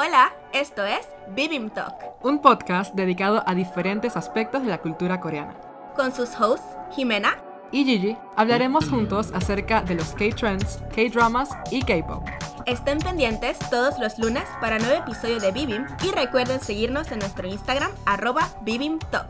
Hola, 0.00 0.32
esto 0.52 0.84
es 0.86 1.08
Bibim 1.34 1.70
Talk, 1.70 1.94
un 2.24 2.40
podcast 2.40 2.94
dedicado 2.94 3.42
a 3.46 3.54
diferentes 3.56 4.16
aspectos 4.16 4.62
de 4.62 4.68
la 4.68 4.78
cultura 4.78 5.18
coreana. 5.20 5.54
con 5.96 6.14
sus 6.14 6.30
hosts 6.40 6.64
Jimena. 6.94 7.36
Y 7.72 7.84
Gigi, 7.84 8.16
hablaremos 8.36 8.88
juntos 8.88 9.32
acerca 9.34 9.82
de 9.82 9.96
los 9.96 10.12
K-trends, 10.14 10.78
K-dramas 10.94 11.50
y 11.72 11.82
K-pop. 11.82 12.24
Estén 12.66 12.98
pendientes 12.98 13.58
todos 13.70 13.98
los 13.98 14.16
lunes 14.20 14.44
para 14.60 14.78
nuevo 14.78 14.94
episodio 15.02 15.40
de 15.40 15.50
Bibim 15.50 15.84
y 16.06 16.12
recuerden 16.12 16.60
seguirnos 16.60 17.10
en 17.10 17.18
nuestro 17.18 17.48
Instagram 17.48 17.90
arroba 18.06 18.48
Bibim 18.62 19.00
Talk. 19.10 19.28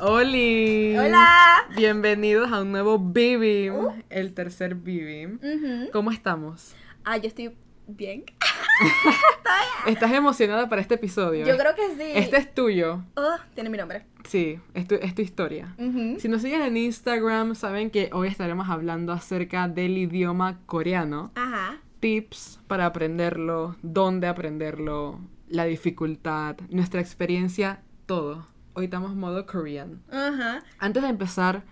¡Oli! 0.00 0.96
Hola. 0.96 1.66
Bienvenidos 1.76 2.50
a 2.50 2.62
un 2.62 2.72
nuevo 2.72 2.98
Bibim, 2.98 3.74
Uh. 3.74 3.92
el 4.08 4.32
tercer 4.32 4.74
Bibim. 4.74 5.38
¿Cómo 5.92 6.10
estamos? 6.10 6.74
Ah, 7.04 7.18
yo 7.18 7.28
estoy 7.28 7.54
bien. 7.86 8.24
¿Estás 9.86 10.12
emocionada 10.12 10.68
para 10.68 10.80
este 10.80 10.94
episodio? 10.94 11.46
Yo 11.46 11.56
creo 11.56 11.74
que 11.74 11.88
sí. 11.96 12.10
Este 12.14 12.36
es 12.38 12.54
tuyo. 12.54 13.02
Oh, 13.16 13.36
tiene 13.54 13.70
mi 13.70 13.76
nombre. 13.76 14.06
Sí, 14.26 14.58
es 14.72 14.88
tu, 14.88 14.94
es 14.94 15.14
tu 15.14 15.22
historia. 15.22 15.74
Ujú. 15.78 16.18
Si 16.18 16.28
nos 16.28 16.42
siguen 16.42 16.62
en 16.62 16.76
Instagram, 16.76 17.54
saben 17.54 17.90
que 17.90 18.10
hoy 18.12 18.28
estaremos 18.28 18.68
hablando 18.70 19.12
acerca 19.12 19.68
del 19.68 19.98
idioma 19.98 20.58
coreano. 20.66 21.32
Ajá. 21.34 21.78
tips 22.00 22.60
para 22.66 22.86
aprenderlo, 22.86 23.76
dónde 23.82 24.26
aprenderlo, 24.26 25.20
la 25.48 25.64
dificultad, 25.64 26.56
nuestra 26.70 27.00
experiencia, 27.00 27.82
todo. 28.06 28.46
Hoy 28.74 28.86
estamos 28.86 29.14
modo 29.14 29.46
Korean. 29.46 30.02
Ajá. 30.10 30.62
Antes 30.78 31.02
de 31.02 31.08
empezar, 31.08 31.62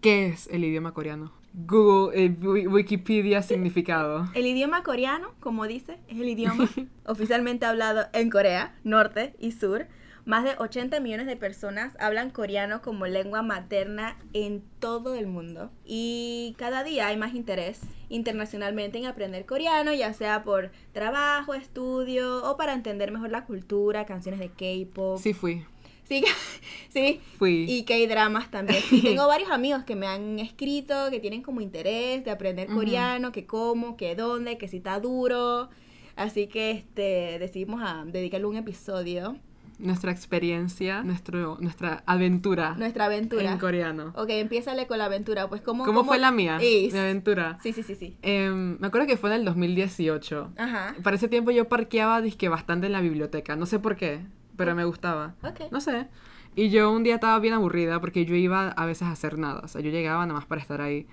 ¿qué 0.00 0.26
es 0.26 0.48
el 0.48 0.64
idioma 0.64 0.92
coreano? 0.92 1.32
Google, 1.54 2.18
eh, 2.24 2.30
Wi- 2.40 2.66
Wikipedia 2.66 3.42
significado. 3.42 4.26
El 4.34 4.46
idioma 4.46 4.82
coreano, 4.82 5.32
como 5.40 5.66
dice, 5.66 5.98
es 6.08 6.18
el 6.20 6.28
idioma 6.28 6.68
oficialmente 7.06 7.66
hablado 7.66 8.06
en 8.12 8.30
Corea, 8.30 8.74
norte 8.84 9.34
y 9.38 9.52
sur. 9.52 9.86
Más 10.24 10.44
de 10.44 10.52
80 10.56 11.00
millones 11.00 11.26
de 11.26 11.36
personas 11.36 11.96
hablan 11.98 12.30
coreano 12.30 12.80
como 12.80 13.06
lengua 13.06 13.42
materna 13.42 14.16
en 14.32 14.62
todo 14.78 15.16
el 15.16 15.26
mundo. 15.26 15.72
Y 15.84 16.54
cada 16.58 16.84
día 16.84 17.08
hay 17.08 17.16
más 17.16 17.34
interés 17.34 17.80
internacionalmente 18.08 18.98
en 18.98 19.06
aprender 19.06 19.44
coreano, 19.46 19.92
ya 19.92 20.12
sea 20.14 20.44
por 20.44 20.70
trabajo, 20.92 21.54
estudio 21.54 22.48
o 22.48 22.56
para 22.56 22.72
entender 22.72 23.10
mejor 23.10 23.30
la 23.30 23.44
cultura, 23.46 24.06
canciones 24.06 24.38
de 24.38 24.48
K-pop. 24.50 25.18
Sí 25.18 25.32
fui, 25.34 25.64
Sí, 26.12 26.24
sí. 26.90 27.20
fui. 27.38 27.64
Y 27.68 27.84
K-dramas 27.84 28.50
también. 28.50 28.82
Y 28.90 29.00
tengo 29.02 29.26
varios 29.26 29.50
amigos 29.50 29.84
que 29.84 29.96
me 29.96 30.06
han 30.06 30.38
escrito, 30.38 31.10
que 31.10 31.20
tienen 31.20 31.42
como 31.42 31.60
interés 31.60 32.24
de 32.24 32.30
aprender 32.30 32.68
coreano, 32.68 33.32
que 33.32 33.46
cómo, 33.46 33.96
que 33.96 34.14
dónde, 34.14 34.58
que 34.58 34.68
si 34.68 34.78
está 34.78 35.00
duro. 35.00 35.70
Así 36.16 36.46
que 36.46 36.70
este 36.72 37.38
decidimos 37.38 37.80
a 37.82 38.04
dedicarle 38.04 38.46
un 38.46 38.56
episodio, 38.56 39.38
Nuestra 39.78 40.12
experiencia, 40.12 41.02
nuestro, 41.02 41.56
nuestra 41.58 42.02
aventura 42.06 42.74
nuestra 42.76 43.06
aventura. 43.06 43.50
en 43.50 43.58
coreano. 43.58 44.12
Ok, 44.14 44.28
empiézale 44.28 44.86
con 44.86 44.98
la 44.98 45.06
aventura. 45.06 45.48
Pues 45.48 45.62
cómo 45.62 45.84
¿Cómo, 45.84 46.04
fue 46.04 46.18
la 46.18 46.30
mía? 46.30 46.62
Is. 46.62 46.92
Mi 46.92 46.98
aventura. 46.98 47.58
Sí, 47.62 47.72
sí, 47.72 47.82
sí, 47.82 47.94
sí. 47.96 48.14
Em, 48.20 48.76
me 48.78 48.86
acuerdo 48.86 49.06
que 49.06 49.16
fue 49.16 49.30
en 49.30 49.36
el 49.36 49.44
2018. 49.46 50.52
Ajá. 50.58 50.94
Para 51.02 51.16
ese 51.16 51.28
tiempo 51.28 51.50
yo 51.50 51.66
parqueaba 51.68 52.20
disque 52.20 52.48
bastante 52.50 52.86
en 52.86 52.92
la 52.92 53.00
biblioteca. 53.00 53.56
No 53.56 53.64
sé 53.64 53.78
por 53.78 53.96
qué, 53.96 54.20
pero 54.56 54.74
me 54.74 54.84
gustaba. 54.84 55.34
Ok. 55.42 55.70
No 55.70 55.80
sé. 55.80 56.08
Y 56.54 56.68
yo 56.70 56.92
un 56.92 57.02
día 57.02 57.14
estaba 57.14 57.38
bien 57.38 57.54
aburrida 57.54 58.00
porque 58.00 58.24
yo 58.26 58.34
iba 58.34 58.68
a 58.68 58.86
veces 58.86 59.08
a 59.08 59.12
hacer 59.12 59.38
nada. 59.38 59.60
O 59.64 59.68
sea, 59.68 59.80
yo 59.80 59.90
llegaba 59.90 60.24
nada 60.26 60.38
más 60.38 60.46
para 60.46 60.60
estar 60.60 60.80
ahí. 60.80 61.06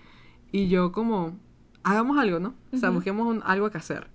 Y 0.52 0.68
yo 0.68 0.92
como, 0.92 1.38
hagamos 1.84 2.18
algo, 2.18 2.40
¿no? 2.40 2.56
O 2.74 2.78
sea, 2.78 2.90
busquemos 2.90 3.26
un- 3.28 3.42
algo 3.46 3.70
que 3.70 3.78
hacer. 3.78 4.08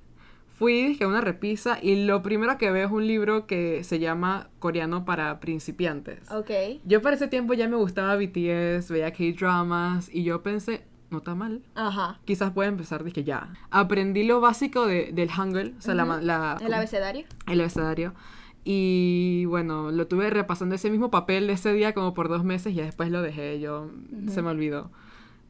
Fui 0.59 0.83
dije, 0.87 1.03
a 1.05 1.09
una 1.09 1.21
repisa 1.21 1.79
y 1.83 2.05
lo 2.05 2.23
primero 2.23 2.57
que 2.59 2.71
veo 2.71 2.87
es 2.87 2.93
un 2.93 3.07
libro 3.09 3.47
que 3.47 3.83
se 3.83 3.99
llama 3.99 4.51
Coreano 4.61 5.05
para 5.05 5.41
principiantes. 5.41 6.31
Ok. 6.31 6.51
Yo 6.85 7.03
para 7.03 7.17
ese 7.17 7.27
tiempo 7.27 7.55
ya 7.55 7.69
me 7.69 7.75
gustaba 7.77 8.15
BTS, 8.17 8.91
veía 8.91 9.13
K-dramas 9.13 10.09
y 10.15 10.23
yo 10.23 10.43
pensé, 10.45 10.85
no 11.11 11.19
está 11.19 11.35
mal. 11.35 11.63
Ajá. 11.75 12.21
Quizás 12.25 12.53
pueda 12.53 12.69
empezar, 12.69 13.03
dije 13.03 13.25
ya. 13.25 13.53
Aprendí 13.71 14.23
lo 14.25 14.41
básico 14.41 14.87
de, 14.87 15.11
del 15.13 15.29
Hangul, 15.31 15.75
o 15.79 15.81
sea, 15.81 15.95
la 15.95 16.05
la, 16.21 16.57
El 16.65 16.73
abecedario. 16.73 17.25
el 17.49 17.61
abecedario. 17.61 18.15
Y 18.65 19.45
bueno, 19.47 19.91
lo 19.91 20.07
tuve 20.07 20.31
repasando 20.31 20.75
ese 20.75 20.91
mismo 20.91 21.11
papel 21.11 21.47
de 21.47 21.53
ese 21.53 21.73
día 21.75 21.93
como 21.93 22.15
por 22.15 22.29
dos 22.29 22.45
meses 22.45 22.73
y 22.73 22.81
después 22.81 23.11
lo 23.11 23.21
dejé, 23.23 23.61
yo 23.61 23.91
se 24.29 24.41
me 24.43 24.49
olvidó. 24.51 24.91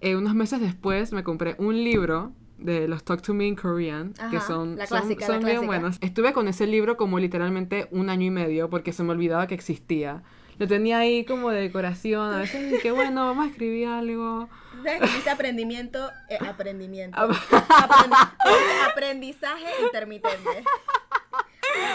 Eh, 0.00 0.16
unos 0.16 0.34
meses 0.34 0.60
después 0.60 1.12
me 1.12 1.22
compré 1.22 1.54
un 1.58 1.76
libro 1.76 2.32
de 2.58 2.88
los 2.88 3.04
Talk 3.04 3.22
to 3.22 3.32
Me 3.32 3.47
in 3.47 3.54
Korean, 3.56 4.12
que 4.30 4.36
Ajá, 4.38 4.47
son, 4.47 4.76
la 4.76 4.86
son, 4.86 4.98
clásica, 4.98 5.26
son 5.26 5.42
la 5.42 5.48
bien 5.48 5.66
buenos. 5.66 5.98
Estuve 6.00 6.32
con 6.32 6.48
ese 6.48 6.66
libro 6.66 6.97
como 6.97 7.19
literalmente 7.20 7.86
un 7.92 8.10
año 8.10 8.26
y 8.26 8.30
medio 8.30 8.69
porque 8.69 8.92
se 8.92 9.02
me 9.04 9.12
olvidaba 9.12 9.46
que 9.46 9.54
existía. 9.54 10.22
Lo 10.58 10.69
tenía 10.69 10.98
ahí 10.98 11.25
como 11.25 11.50
de 11.50 11.60
decoración, 11.62 12.32
a 12.32 12.38
veces 12.38 12.70
dije, 12.70 12.92
bueno, 12.92 13.26
vamos 13.26 13.46
a 13.46 13.50
escribir 13.50 13.88
algo. 13.88 14.48
¿Sabes 14.84 15.00
que 15.00 15.16
dice 15.16 15.31
aprendimiento? 15.31 16.10
Eh, 16.28 16.38
aprendimiento. 16.46 17.19
Ap- 17.20 17.31
Aprendi- 17.32 18.32
aprendizaje 18.92 19.64
intermitente. 19.84 20.64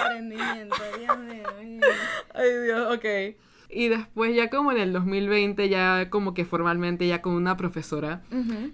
Aprendimiento, 0.03 0.75
Dios 1.00 1.19
mío. 1.19 1.44
Ay, 2.34 2.50
Dios, 2.66 2.95
ok. 2.95 3.06
Y 3.72 3.88
después 3.88 4.35
ya 4.35 4.50
como 4.50 4.72
en 4.72 4.79
el 4.79 4.94
2020, 4.94 5.69
ya 5.69 6.09
como 6.09 6.34
que 6.34 6.44
formalmente, 6.44 7.07
ya 7.07 7.22
con 7.22 7.34
una 7.34 7.56
profesora, 7.56 8.23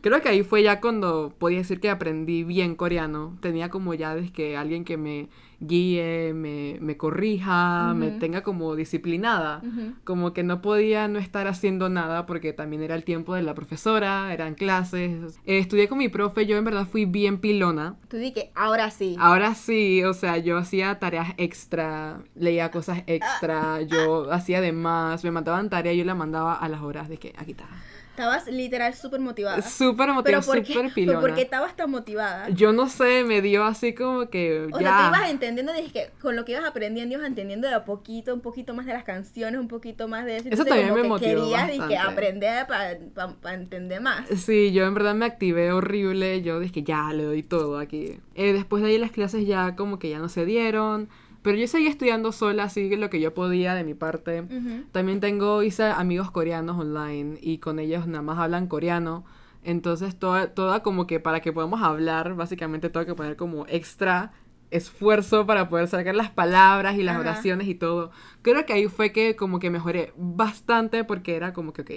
creo 0.01 0.21
que 0.21 0.29
ahí 0.29 0.43
fue 0.43 0.63
ya 0.63 0.79
cuando 0.79 1.33
podía 1.37 1.57
decir 1.57 1.81
que 1.81 1.89
aprendí 1.89 2.45
bien 2.45 2.75
coreano. 2.75 3.37
Tenía 3.41 3.69
como 3.69 3.93
ya 3.93 4.15
desde 4.15 4.31
que 4.31 4.55
alguien 4.55 4.85
que 4.85 4.95
me 4.95 5.27
guíe, 5.67 6.33
me, 6.33 6.77
me 6.81 6.97
corrija, 6.97 7.93
me 7.93 8.11
tenga 8.11 8.43
como 8.43 8.75
disciplinada. 8.75 9.61
Como 10.03 10.33
que 10.33 10.43
no 10.43 10.61
podía 10.61 11.07
no 11.07 11.19
estar 11.19 11.47
haciendo 11.47 11.89
nada 11.89 12.25
porque 12.25 12.53
también 12.53 12.83
era 12.83 12.95
el 12.95 13.03
tiempo 13.03 13.33
de 13.35 13.41
la 13.41 13.53
profesora, 13.53 14.33
eran 14.33 14.55
clases. 14.55 15.39
Eh, 15.45 15.59
estudié 15.59 15.87
con 15.87 15.97
mi 15.97 16.09
profe, 16.09 16.45
yo 16.45 16.57
en 16.57 16.65
verdad 16.65 16.87
fui 16.87 17.05
bien 17.05 17.39
pilona. 17.39 17.95
Tú 18.07 18.17
di 18.17 18.31
que 18.31 18.51
ahora 18.55 18.91
sí. 18.91 19.15
Ahora 19.19 19.55
sí, 19.55 20.03
o 20.03 20.13
sea, 20.13 20.37
yo 20.37 20.57
hacía 20.57 20.99
tareas 20.99 21.33
extra, 21.37 22.23
leía 22.35 22.71
cosas 22.71 23.03
extra, 23.07 23.81
yo 23.81 24.31
hacía 24.31 24.61
de 24.61 24.71
más, 24.71 25.23
me 25.23 25.31
mandaban 25.31 25.69
tarea 25.69 25.93
y 25.93 25.97
yo 25.97 26.05
la 26.05 26.15
mandaba 26.15 26.53
a 26.55 26.69
las 26.69 26.81
horas 26.81 27.09
de 27.09 27.17
que 27.17 27.33
aquí 27.37 27.51
está. 27.51 27.67
Estabas 28.15 28.47
literal 28.47 28.93
súper 28.93 29.19
motivada. 29.19 29.61
Súper 29.61 30.13
motivada, 30.13 30.41
¿por 30.45 30.61
qué, 30.63 30.73
súper 30.73 30.81
pero 30.83 30.95
pilona. 30.95 31.19
¿por 31.19 31.35
qué 31.35 31.41
estabas 31.41 31.75
tan 31.75 31.91
motivada? 31.91 32.47
Yo 32.49 32.71
no 32.71 32.87
sé, 32.87 33.25
me 33.25 33.41
dio 33.41 33.65
así 33.65 33.93
como 33.93 34.29
que 34.29 34.69
O 34.71 34.79
sea, 34.79 35.09
tú 35.11 35.17
ibas 35.17 35.29
entendiendo, 35.29 35.73
dije 35.73 35.91
que 35.91 36.11
con 36.21 36.37
lo 36.37 36.45
que 36.45 36.53
ibas 36.53 36.63
aprendiendo, 36.63 37.15
ibas 37.15 37.27
entendiendo 37.27 37.67
de 37.67 37.73
a 37.73 37.83
poquito, 37.83 38.33
un 38.33 38.39
poquito 38.39 38.73
más 38.73 38.85
de 38.85 38.93
las 38.93 39.03
canciones, 39.03 39.59
un 39.59 39.67
poquito 39.67 40.07
más 40.07 40.23
de 40.23 40.37
eso. 40.37 40.47
Eso 40.49 40.63
también 40.63 40.89
como 40.89 40.95
me 40.95 41.01
que 41.03 41.09
motivó 41.09 41.41
querías 41.41 41.67
dije, 41.67 41.79
bastante. 41.79 41.97
aprender 41.97 42.67
para 42.67 43.53
entender 43.53 43.99
más. 43.99 44.29
Sí, 44.29 44.71
yo 44.71 44.85
en 44.85 44.93
verdad 44.93 45.13
me 45.13 45.25
activé 45.25 45.73
horrible, 45.73 46.41
yo 46.41 46.61
dije 46.61 46.83
ya 46.83 47.11
le 47.11 47.23
doy 47.23 47.43
todo 47.43 47.79
aquí. 47.79 48.17
Eh, 48.35 48.53
después 48.53 48.81
de 48.81 48.89
ahí 48.91 48.97
las 48.97 49.11
clases 49.11 49.45
ya 49.45 49.75
como 49.75 49.99
que 49.99 50.09
ya 50.09 50.19
no 50.19 50.29
se 50.29 50.45
dieron, 50.45 51.09
pero 51.45 51.59
yo 51.59 51.67
seguí 51.67 51.85
estudiando 51.85 52.31
sola, 52.31 52.63
así 52.63 52.89
que 52.89 52.97
lo 52.97 53.11
que 53.11 53.21
yo 53.21 53.35
podía 53.35 53.75
de 53.75 53.83
mi 53.83 53.93
parte. 53.93 54.47
También 54.91 55.19
tengo, 55.19 55.61
hice 55.61 55.83
amigos 55.83 56.31
coreanos 56.31 56.75
online 56.79 57.37
y 57.39 57.59
con 57.59 57.77
ellos 57.77 58.07
nada 58.07 58.23
más 58.23 58.39
hablan 58.39 58.65
coreano. 58.65 59.25
Entonces, 59.63 60.17
toda, 60.17 60.55
toda 60.55 60.81
como 60.81 61.05
que 61.05 61.19
para 61.19 61.41
que 61.41 61.53
podamos 61.53 61.83
hablar, 61.83 62.33
básicamente 62.33 62.89
tengo 62.89 63.05
que 63.05 63.13
poner 63.13 63.35
como 63.35 63.67
extra 63.67 64.33
esfuerzo 64.71 65.45
para 65.45 65.69
poder 65.69 65.87
sacar 65.87 66.15
las 66.15 66.31
palabras 66.31 66.97
y 66.97 67.03
las 67.03 67.13
Ajá. 67.13 67.21
oraciones 67.21 67.67
y 67.67 67.75
todo. 67.75 68.09
Creo 68.41 68.65
que 68.65 68.73
ahí 68.73 68.87
fue 68.87 69.11
que 69.11 69.35
como 69.35 69.59
que 69.59 69.69
mejoré 69.69 70.13
bastante 70.17 71.03
porque 71.03 71.35
era 71.35 71.53
como 71.53 71.73
que, 71.73 71.83
ok, 71.83 71.91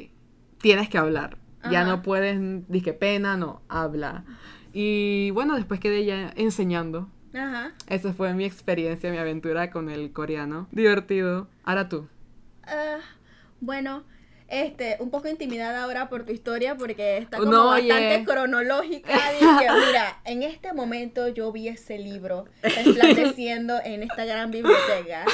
tienes 0.61 0.91
que 0.91 0.99
hablar. 0.99 1.39
Ya 1.71 1.85
no 1.85 2.03
puedes, 2.03 2.39
dije, 2.69 2.93
pena, 2.93 3.39
no, 3.39 3.63
habla. 3.71 4.27
Y 4.75 5.31
bueno, 5.31 5.57
después 5.57 5.81
quedé 5.81 6.05
ya 6.05 6.35
enseñando. 6.37 7.09
Ajá. 7.35 7.73
Esa 7.89 8.13
fue 8.13 8.33
mi 8.35 8.45
experiencia, 8.45 9.11
mi 9.11 9.19
aventura 9.19 9.71
con 9.71 9.91
el 9.91 10.13
coreano. 10.13 10.69
Divertido. 10.73 11.49
Ahora 11.65 11.89
tú. 11.89 12.09
Ah, 12.65 12.99
bueno, 13.61 14.05
este, 14.49 14.97
un 15.01 15.11
poco 15.11 15.29
intimidada 15.29 15.85
ahora 15.85 16.09
por 16.09 16.25
tu 16.25 16.33
historia 16.33 16.75
porque 16.77 17.19
está 17.19 17.37
como 17.39 17.51
No, 17.53 17.67
bastante 17.67 18.17
oye. 18.17 18.25
cronológica. 18.25 19.13
Dije, 19.33 19.67
mira, 19.87 20.21
en 20.25 20.43
este 20.43 20.73
momento 20.73 21.29
yo 21.29 21.53
vi 21.53 21.69
ese 21.69 21.99
libro 21.99 22.47
resplandeciendo 22.63 23.79
en 23.85 24.03
esta 24.03 24.25
gran 24.25 24.51
biblioteca. 24.51 25.25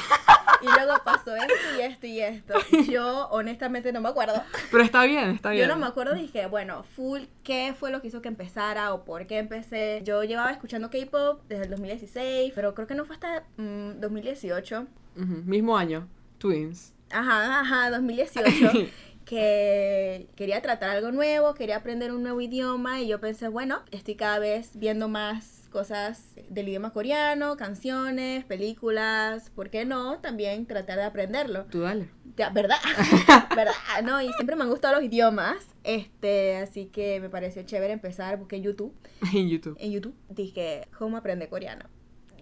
Y 0.63 0.67
luego 0.67 0.95
pasó 1.05 1.37
esto 1.37 1.53
y 1.79 1.81
esto 1.83 2.07
y 2.07 2.21
esto. 2.21 2.55
Yo 2.91 3.29
honestamente 3.31 3.93
no 3.93 4.01
me 4.01 4.09
acuerdo. 4.09 4.43
Pero 4.71 4.83
está 4.83 5.05
bien, 5.05 5.31
está 5.31 5.51
bien. 5.51 5.67
Yo 5.67 5.73
no 5.75 5.79
me 5.79 5.87
acuerdo, 5.87 6.15
dije, 6.15 6.47
bueno, 6.47 6.85
full, 6.97 7.23
¿qué 7.43 7.75
fue 7.79 7.91
lo 7.91 8.01
que 8.01 8.09
hizo 8.09 8.23
que 8.23 8.29
empezara 8.29 8.93
o 8.95 9.05
por 9.05 9.27
qué 9.27 9.39
empecé? 9.39 10.01
Yo 10.05 10.25
llevaba 10.25 10.51
escuchando 10.51 10.91
K-pop 10.91 11.43
desde 11.49 11.65
el 11.65 11.71
2016, 11.71 12.53
pero 12.55 12.75
creo 12.75 12.87
que 12.87 12.95
no 12.95 13.05
fue 13.05 13.15
hasta 13.17 13.45
mm, 13.59 14.01
2018. 14.01 14.87
Ujú, 15.17 15.25
Mismo 15.45 15.77
año, 15.77 16.09
Twins. 16.39 16.93
Ajá, 17.15 17.61
ajá, 17.61 17.91
2018. 17.91 18.73
que 19.25 20.29
quería 20.37 20.61
tratar 20.61 20.91
algo 20.91 21.13
nuevo, 21.13 21.55
quería 21.55 21.77
aprender 21.77 22.13
un 22.13 22.23
nuevo 22.23 22.41
idioma 22.41 23.01
y 23.01 23.09
yo 23.09 23.21
pensé, 23.21 23.49
bueno, 23.49 23.83
estoy 23.91 24.17
cada 24.17 24.39
vez 24.39 24.73
viendo 24.75 25.09
más 25.09 25.69
cosas 25.71 26.35
del 26.49 26.69
idioma 26.69 26.93
coreano, 26.93 27.57
canciones, 27.57 28.45
películas, 28.45 29.51
¿por 29.51 29.71
qué 29.71 29.85
no? 29.85 30.19
También 30.21 30.67
tratar 30.67 30.99
de 30.99 31.05
aprenderlo. 31.05 31.65
Tú 31.67 31.81
dale. 31.81 32.11
Ya, 32.37 32.51
¿Verdad? 32.51 32.77
¿Verdad? 33.57 33.75
No, 34.05 34.21
y 34.21 34.33
siempre 34.35 34.57
me 34.57 34.65
han 34.65 34.71
gustado 34.71 34.95
los 34.95 35.05
idiomas, 35.05 35.57
este, 35.85 36.57
así 36.57 36.87
que 36.87 37.21
me 37.21 37.31
pareció 37.31 37.63
chévere 37.63 37.93
empezar, 37.93 38.39
busqué 38.39 38.57
en 38.57 38.63
YouTube. 38.65 38.95
En 39.35 39.49
YouTube. 39.49 39.77
En 39.81 39.93
YouTube 39.93 40.17
dije, 40.29 40.89
¿cómo 40.99 41.17
aprender 41.17 41.49
coreano? 41.49 41.87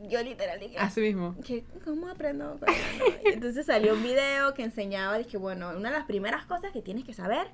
Yo 0.08 0.22
literal 0.22 0.58
dije, 0.58 0.78
Así 0.78 1.00
mismo. 1.00 1.37
que, 1.44 1.64
¿cómo 1.84 2.08
aprendo 2.08 2.58
Entonces 3.25 3.66
salió 3.66 3.94
un 3.94 4.02
video 4.02 4.54
que 4.54 4.64
enseñaba, 4.64 5.19
dije, 5.19 5.37
bueno, 5.37 5.70
una 5.76 5.90
de 5.90 5.96
las 5.96 6.06
primeras 6.06 6.44
cosas 6.46 6.72
que 6.72 6.82
tienes 6.82 7.04
que 7.04 7.12
saber 7.12 7.46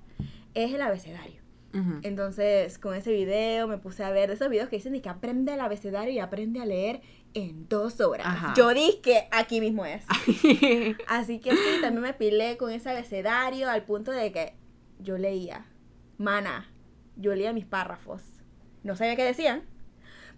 es 0.54 0.72
el 0.72 0.80
abecedario. 0.80 1.42
Ujú. 1.74 2.00
Entonces, 2.02 2.78
con 2.78 2.94
ese 2.94 3.12
video 3.12 3.68
me 3.68 3.76
puse 3.76 4.02
a 4.02 4.10
ver 4.10 4.28
de 4.28 4.34
esos 4.34 4.48
videos 4.48 4.70
que 4.70 4.76
dicen 4.76 4.94
de 4.94 5.02
que 5.02 5.08
aprende 5.10 5.52
el 5.52 5.60
abecedario 5.60 6.12
y 6.12 6.18
aprende 6.18 6.60
a 6.60 6.64
leer 6.64 7.02
en 7.34 7.68
dos 7.68 8.00
horas. 8.00 8.26
Ajá. 8.26 8.54
Yo 8.56 8.72
dije 8.72 9.28
aquí 9.30 9.60
mismo 9.60 9.84
es. 9.84 10.06
Así 11.06 11.40
que 11.40 11.50
sí, 11.50 11.80
también 11.82 12.02
me 12.02 12.14
pilé 12.14 12.56
con 12.56 12.70
ese 12.72 12.88
abecedario 12.88 13.68
al 13.68 13.84
punto 13.84 14.10
de 14.10 14.32
que 14.32 14.54
yo 14.98 15.18
leía, 15.18 15.66
mana, 16.16 16.70
yo 17.16 17.34
leía 17.34 17.52
mis 17.52 17.66
párrafos. 17.66 18.22
No 18.82 18.96
sabía 18.96 19.16
qué 19.16 19.24
decían, 19.24 19.64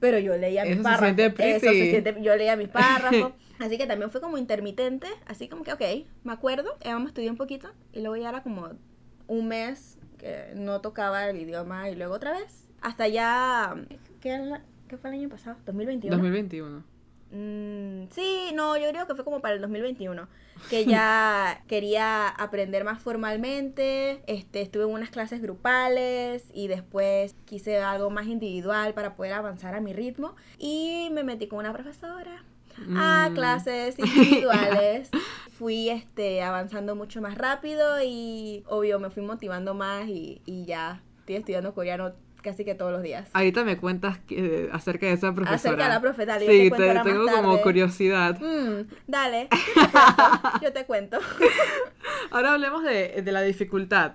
pero 0.01 0.19
yo 0.19 0.37
leía 0.37 0.65
mis 0.65 0.73
Eso 0.73 0.83
se 0.83 0.85
párrafos. 0.85 1.17
siente. 1.17 1.57
Eso 1.57 1.67
se 1.67 1.91
siente, 1.91 2.17
yo 2.23 2.37
leía 2.37 2.57
mis 2.57 2.69
párrafos. 2.81 3.33
Así 3.59 3.77
que 3.77 3.87
también 3.87 4.11
fue 4.11 4.21
como 4.21 4.39
intermitente, 4.39 5.07
así 5.27 5.49
como 5.49 5.63
que, 5.63 5.73
ok, 5.73 5.83
me 6.25 6.33
acuerdo, 6.33 6.77
vamos 6.85 7.07
a 7.07 7.09
estudiar 7.09 7.31
un 7.33 7.37
poquito 7.37 7.69
y 7.93 8.01
luego 8.01 8.17
ya 8.17 8.31
era 8.31 8.43
como 8.43 8.71
un 9.27 9.49
mes 9.49 9.99
que 10.19 10.53
no 10.55 10.81
tocaba 10.81 11.29
el 11.29 11.37
idioma 11.39 11.91
y 11.91 11.95
luego 11.97 12.15
otra 12.15 12.33
vez. 12.33 12.67
Hasta 12.81 13.07
ya, 13.09 13.77
¿qué, 14.21 14.53
qué 14.89 14.97
fue 14.97 15.11
el 15.11 15.17
año 15.17 15.29
pasado? 15.29 15.59
2021. 15.67 16.17
2021. 16.17 16.85
Mm, 17.33 18.09
sí, 18.11 18.51
no, 18.55 18.77
yo 18.77 18.89
creo 18.91 19.07
que 19.07 19.15
fue 19.15 19.25
como 19.25 19.41
para 19.41 19.55
el 19.55 19.61
2021, 19.61 20.29
que 20.69 20.85
ya 20.87 21.63
quería 21.69 22.29
aprender 22.29 22.85
más 22.85 23.01
formalmente, 23.03 24.23
este, 24.27 24.61
estuve 24.63 24.85
en 24.85 24.91
unas 24.91 25.11
clases 25.11 25.41
grupales 25.41 26.45
y 26.53 26.69
después 26.69 27.35
quise 27.45 27.81
algo 27.81 28.11
más 28.11 28.27
individual 28.27 28.95
para 28.95 29.15
poder 29.15 29.35
avanzar 29.35 29.75
a 29.75 29.81
mi 29.81 29.93
ritmo 29.93 30.35
y 30.59 31.09
me 31.13 31.23
metí 31.25 31.47
con 31.47 31.61
una 31.61 31.73
profesora 31.73 32.45
a 32.97 33.29
Mm. 33.31 33.35
clases 33.35 33.99
individuales. 33.99 35.11
Fui 35.59 35.91
este, 35.91 36.43
avanzando 36.43 36.97
mucho 36.97 37.21
más 37.21 37.37
rápido 37.37 38.03
y 38.03 38.65
obvio 38.67 38.99
me 38.99 39.11
fui 39.11 39.23
motivando 39.23 39.75
más 39.75 40.09
y, 40.09 40.41
y 40.47 40.65
ya 40.65 41.03
estoy 41.21 41.37
estudiando 41.37 41.75
coreano 41.75 42.13
casi 42.43 42.65
que 42.65 42.75
todos 42.75 42.93
los 42.93 43.03
días. 43.03 43.29
Ahorita 43.33 43.65
me 43.65 43.77
cuentas 43.77 44.19
que- 44.27 44.69
acerca 44.73 45.07
de 45.07 45.13
esa 45.13 45.33
profesora. 45.35 45.57
Acerca 45.57 45.83
de 45.85 45.89
la 45.91 46.01
profesora, 46.01 46.39
yo 46.41 46.47
te 46.47 46.53
Sí, 46.65 46.71
más 46.71 46.79
tengo 47.05 47.27
como 47.27 47.61
curiosidad. 47.63 48.39
Mm, 48.41 48.87
dale, 49.07 49.49
yo 50.63 50.73
te 50.73 50.85
cuento, 50.85 51.19
te. 51.39 51.45
Ahora 52.31 52.53
hablemos 52.55 52.83
de, 52.85 53.23
de 53.23 53.33
la 53.33 53.43
dificultad, 53.43 54.13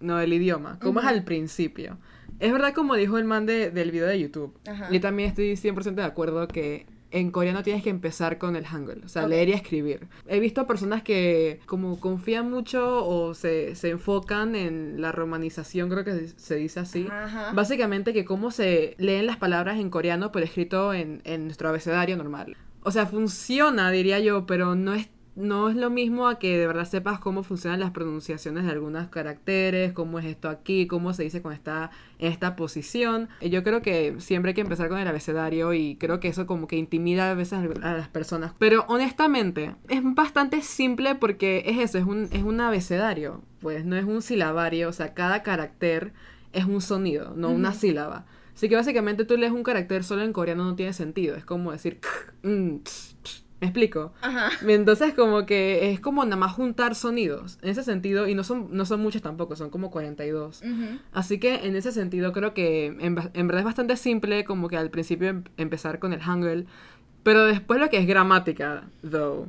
no 0.00 0.16
del 0.16 0.32
idioma. 0.32 0.78
¿Cómo 0.80 1.00
es 1.00 1.06
al 1.06 1.24
principio? 1.24 1.98
Es 2.40 2.52
verdad 2.52 2.72
como 2.72 2.94
dijo 2.94 3.18
el 3.18 3.24
man 3.24 3.46
de- 3.46 3.70
del 3.70 3.90
video 3.90 4.06
de 4.06 4.20
YouTube. 4.20 4.56
Ajá. 4.68 4.88
Yo 4.90 5.00
también 5.00 5.28
estoy 5.30 5.56
100% 5.56 5.94
de 5.94 6.04
acuerdo 6.04 6.46
que 6.48 6.86
en 7.10 7.30
coreano 7.30 7.62
tienes 7.62 7.82
que 7.82 7.90
empezar 7.90 8.36
con 8.38 8.54
el 8.56 8.66
hangul, 8.66 9.02
o 9.04 9.08
sea, 9.08 9.22
Ok. 9.24 9.30
leer 9.30 9.48
y 9.48 9.52
escribir. 9.52 10.08
He 10.26 10.40
visto 10.40 10.66
personas 10.66 11.02
que 11.02 11.60
como 11.66 11.98
confían 12.00 12.50
mucho 12.50 13.06
o 13.06 13.34
se, 13.34 13.74
se 13.74 13.90
enfocan 13.90 14.54
en 14.54 15.00
la 15.00 15.10
romanización, 15.12 15.88
creo 15.88 16.04
que 16.04 16.28
se 16.36 16.56
dice 16.56 16.80
así. 16.80 17.08
Ajá. 17.10 17.52
Básicamente 17.54 18.12
que 18.12 18.24
cómo 18.24 18.50
se 18.50 18.94
leen 18.98 19.26
las 19.26 19.38
palabras 19.38 19.78
en 19.78 19.90
coreano, 19.90 20.32
pero 20.32 20.44
escrito 20.44 20.92
en, 20.92 21.22
en 21.24 21.44
nuestro 21.46 21.68
abecedario 21.70 22.16
normal. 22.16 22.56
O 22.82 22.90
sea, 22.90 23.06
funciona, 23.06 23.90
diría 23.90 24.18
yo, 24.20 24.46
pero 24.46 24.74
no 24.74 24.94
es, 24.94 25.08
no 25.38 25.68
es 25.68 25.76
lo 25.76 25.88
mismo 25.88 26.26
a 26.26 26.40
que 26.40 26.58
de 26.58 26.66
verdad 26.66 26.84
sepas 26.84 27.20
cómo 27.20 27.44
funcionan 27.44 27.78
las 27.78 27.92
pronunciaciones 27.92 28.64
de 28.64 28.72
algunos 28.72 29.06
caracteres, 29.08 29.92
cómo 29.92 30.18
es 30.18 30.24
esto 30.24 30.48
aquí, 30.48 30.88
cómo 30.88 31.12
se 31.14 31.22
dice 31.22 31.40
está 31.52 31.90
en 32.18 32.32
esta 32.32 32.56
posición. 32.56 33.28
Y 33.40 33.48
Yo 33.50 33.62
creo 33.62 33.80
que 33.80 34.16
siempre 34.18 34.50
hay 34.50 34.54
que 34.54 34.62
empezar 34.62 34.88
con 34.88 34.98
el 34.98 35.06
abecedario 35.06 35.72
y 35.74 35.94
creo 35.94 36.18
que 36.18 36.26
eso 36.26 36.46
como 36.46 36.66
que 36.66 36.76
intimida 36.76 37.30
a 37.30 37.34
veces 37.34 37.60
a 37.82 37.92
las 37.94 38.08
personas. 38.08 38.52
Pero 38.58 38.84
honestamente, 38.88 39.76
es 39.88 40.00
bastante 40.02 40.60
simple 40.60 41.14
porque 41.14 41.62
es 41.66 41.78
eso, 41.78 41.98
es 41.98 42.04
un, 42.04 42.28
es 42.32 42.42
un 42.42 42.60
abecedario, 42.60 43.40
pues 43.60 43.84
no 43.84 43.94
es 43.94 44.04
un 44.04 44.22
silabario, 44.22 44.88
o 44.88 44.92
sea, 44.92 45.14
cada 45.14 45.44
carácter 45.44 46.12
es 46.52 46.64
un 46.64 46.80
sonido, 46.80 47.34
no 47.36 47.50
una 47.50 47.72
sílaba. 47.72 48.26
Así 48.54 48.68
que 48.68 48.74
básicamente 48.74 49.24
tú 49.24 49.36
lees 49.36 49.52
un 49.52 49.62
carácter 49.62 50.02
solo 50.02 50.24
en 50.24 50.32
coreano 50.32 50.64
no 50.64 50.74
tiene 50.74 50.92
sentido. 50.92 51.36
Es 51.36 51.44
como 51.44 51.70
decir... 51.70 52.00
¿Me 53.60 53.66
explico? 53.66 54.12
Ajá. 54.20 54.50
Entonces 54.66 55.14
como 55.14 55.44
que 55.44 55.90
es 55.90 55.98
como 56.00 56.24
nada 56.24 56.36
más 56.36 56.52
juntar 56.52 56.94
sonidos. 56.94 57.58
En 57.62 57.70
ese 57.70 57.82
sentido, 57.82 58.28
y 58.28 58.34
no 58.36 58.44
son, 58.44 58.68
no 58.70 58.84
son 58.86 59.00
muchos 59.00 59.20
tampoco, 59.20 59.56
son 59.56 59.68
como 59.70 59.90
42. 59.90 60.62
Ujú. 60.62 60.98
Así 61.12 61.40
que 61.40 61.66
en 61.66 61.74
ese 61.74 61.90
sentido 61.90 62.32
creo 62.32 62.54
que 62.54 62.86
en, 62.86 63.14
verdad 63.16 63.58
es 63.58 63.64
bastante 63.64 63.96
simple 63.96 64.44
como 64.44 64.68
que 64.68 64.76
al 64.76 64.90
principio 64.90 65.28
em- 65.28 65.44
empezar 65.56 65.98
con 65.98 66.12
el 66.12 66.20
hangul. 66.20 66.66
Pero 67.24 67.44
después 67.44 67.80
lo 67.80 67.90
que 67.90 67.98
es 67.98 68.06
gramática, 68.06 68.84
though. 69.02 69.48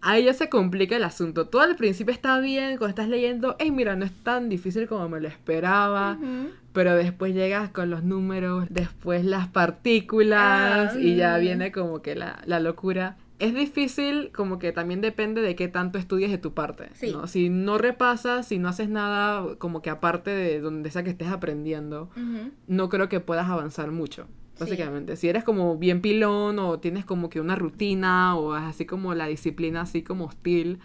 Ahí 0.00 0.24
ya 0.24 0.34
se 0.34 0.48
complica 0.48 0.94
el 0.94 1.02
asunto. 1.02 1.46
Todo 1.48 1.62
al 1.62 1.74
principio 1.74 2.12
está 2.12 2.38
bien, 2.38 2.76
cuando 2.76 2.88
estás 2.90 3.08
leyendo, 3.08 3.56
hey, 3.58 3.72
mira, 3.72 3.96
no 3.96 4.04
es 4.04 4.12
tan 4.22 4.48
difícil 4.48 4.86
como 4.86 5.08
me 5.08 5.20
lo 5.20 5.26
esperaba. 5.26 6.12
Ujú. 6.20 6.50
Pero 6.72 6.94
después 6.94 7.34
llegas 7.34 7.70
con 7.70 7.90
los 7.90 8.04
números, 8.04 8.66
después 8.70 9.24
las 9.24 9.48
partículas 9.48 10.92
Ah, 10.94 10.98
y 11.00 11.16
ya 11.16 11.38
viene 11.38 11.72
como 11.72 12.02
que 12.02 12.14
la, 12.14 12.40
la 12.44 12.60
locura. 12.60 13.16
Es 13.38 13.54
difícil, 13.54 14.30
como 14.32 14.58
que 14.58 14.72
también 14.72 15.00
depende 15.00 15.40
de 15.42 15.54
qué 15.54 15.68
tanto 15.68 15.98
estudies 15.98 16.30
de 16.30 16.38
tu 16.38 16.54
parte. 16.54 16.90
Sí. 16.94 17.12
¿no? 17.12 17.26
Si 17.28 17.48
no 17.50 17.78
repasas, 17.78 18.48
si 18.48 18.58
no 18.58 18.68
haces 18.68 18.88
nada 18.88 19.54
como 19.58 19.80
que 19.80 19.90
aparte 19.90 20.30
de 20.30 20.60
donde 20.60 20.90
sea 20.90 21.04
que 21.04 21.10
estés 21.10 21.28
aprendiendo, 21.28 22.10
no 22.66 22.88
creo 22.88 23.08
que 23.08 23.20
puedas 23.20 23.48
avanzar 23.48 23.92
mucho. 23.92 24.26
Sí. 24.54 24.64
Básicamente, 24.64 25.14
si 25.16 25.28
eres 25.28 25.44
como 25.44 25.76
bien 25.76 26.00
pilón 26.00 26.58
o 26.58 26.80
tienes 26.80 27.04
como 27.04 27.30
que 27.30 27.40
una 27.40 27.54
rutina 27.54 28.36
o 28.36 28.54
así 28.54 28.86
como 28.86 29.14
la 29.14 29.28
disciplina 29.28 29.82
así 29.82 30.02
como 30.02 30.24
hostil, 30.24 30.80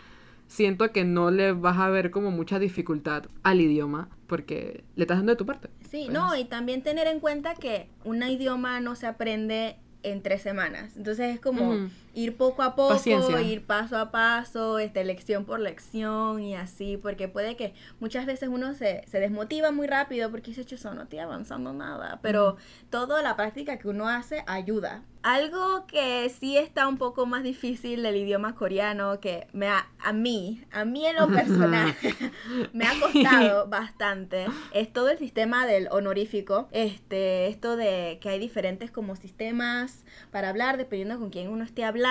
siento 0.48 0.92
que 0.92 1.04
no 1.06 1.32
le 1.32 1.54
vas 1.54 1.80
a 1.80 1.90
ver 1.90 2.12
como 2.12 2.30
mucha 2.30 2.60
dificultad 2.60 3.24
al 3.42 3.62
idioma 3.62 4.10
porque 4.28 4.84
le 4.96 5.06
estás 5.06 5.18
dando 5.18 5.32
de 5.32 5.38
tu 5.38 5.48
parte. 5.48 5.70
Sí, 5.90 6.04
Pues, 6.06 6.10
no, 6.12 6.36
y 6.36 6.46
también 6.46 6.84
tener 6.84 7.08
en 7.08 7.20
cuenta 7.20 7.56
que 7.56 7.90
un 8.04 8.22
idioma 8.22 8.80
no 8.80 8.96
se 8.96 9.08
aprende 9.08 9.78
en 10.04 10.22
tres 10.22 10.44
semanas. 10.44 10.96
Entonces 10.96 11.34
es 11.34 11.40
como. 11.40 11.90
Ir 12.13 12.38
poco 12.38 12.62
a 12.63 12.75
poco, 12.75 12.89
Paciencia. 12.94 13.41
ir 13.41 13.65
paso 13.65 13.98
a 13.98 14.12
paso, 14.12 14.79
este, 14.79 15.03
lección 15.03 15.46
por 15.46 15.60
lección 15.60 16.41
y 16.41 16.55
así, 16.55 16.98
porque 16.98 17.27
puede 17.27 17.55
que 17.55 17.74
muchas 18.00 18.25
veces 18.25 18.50
uno 18.50 18.74
se, 18.74 19.03
se 19.08 19.20
desmotiva 19.20 19.72
muy 19.72 19.88
rápido 19.88 20.29
porque 20.32 20.51
dice, 20.51 20.65
"Chuzo, 20.65 20.93
no 20.93 21.03
estoy 21.03 21.20
avanzando 21.20 21.74
nada, 21.74 22.20
pero 22.22 22.58
toda 22.89 23.22
la 23.22 23.36
práctica 23.36 23.77
que 23.79 23.88
uno 23.88 24.08
hace 24.08 24.43
ayuda. 24.48 25.03
Algo 25.24 25.88
que 25.88 26.29
sí 26.38 26.58
está 26.58 26.86
un 26.86 26.98
poco 26.98 27.25
más 27.25 27.43
difícil 27.43 28.03
del 28.03 28.17
idioma 28.17 28.55
coreano, 28.55 29.22
que 29.22 29.48
me 29.53 29.70
ha- 29.70 29.88
a 30.03 30.12
mí, 30.12 30.62
a 30.70 30.84
mí 30.84 31.05
en 31.05 31.15
lo 31.15 31.27
personal, 31.29 31.96
me 32.74 32.86
ha 32.86 33.00
costado 33.00 33.67
bastante, 33.70 34.46
es 34.74 34.91
todo 34.91 35.10
el 35.10 35.17
sistema 35.17 35.65
del 35.65 35.88
honorífico, 35.91 36.67
este, 36.72 37.48
esto 37.48 37.77
de 37.77 38.20
que 38.22 38.27
hay 38.29 38.39
diferentes 38.39 38.91
como 38.91 39.15
sistemas 39.15 40.03
para 40.29 40.50
hablar, 40.50 40.75
dependiendo 40.77 41.17
con 41.17 41.29
quién 41.29 41.48
uno 41.48 41.63
esté 41.63 41.86
hablando, 41.86 42.02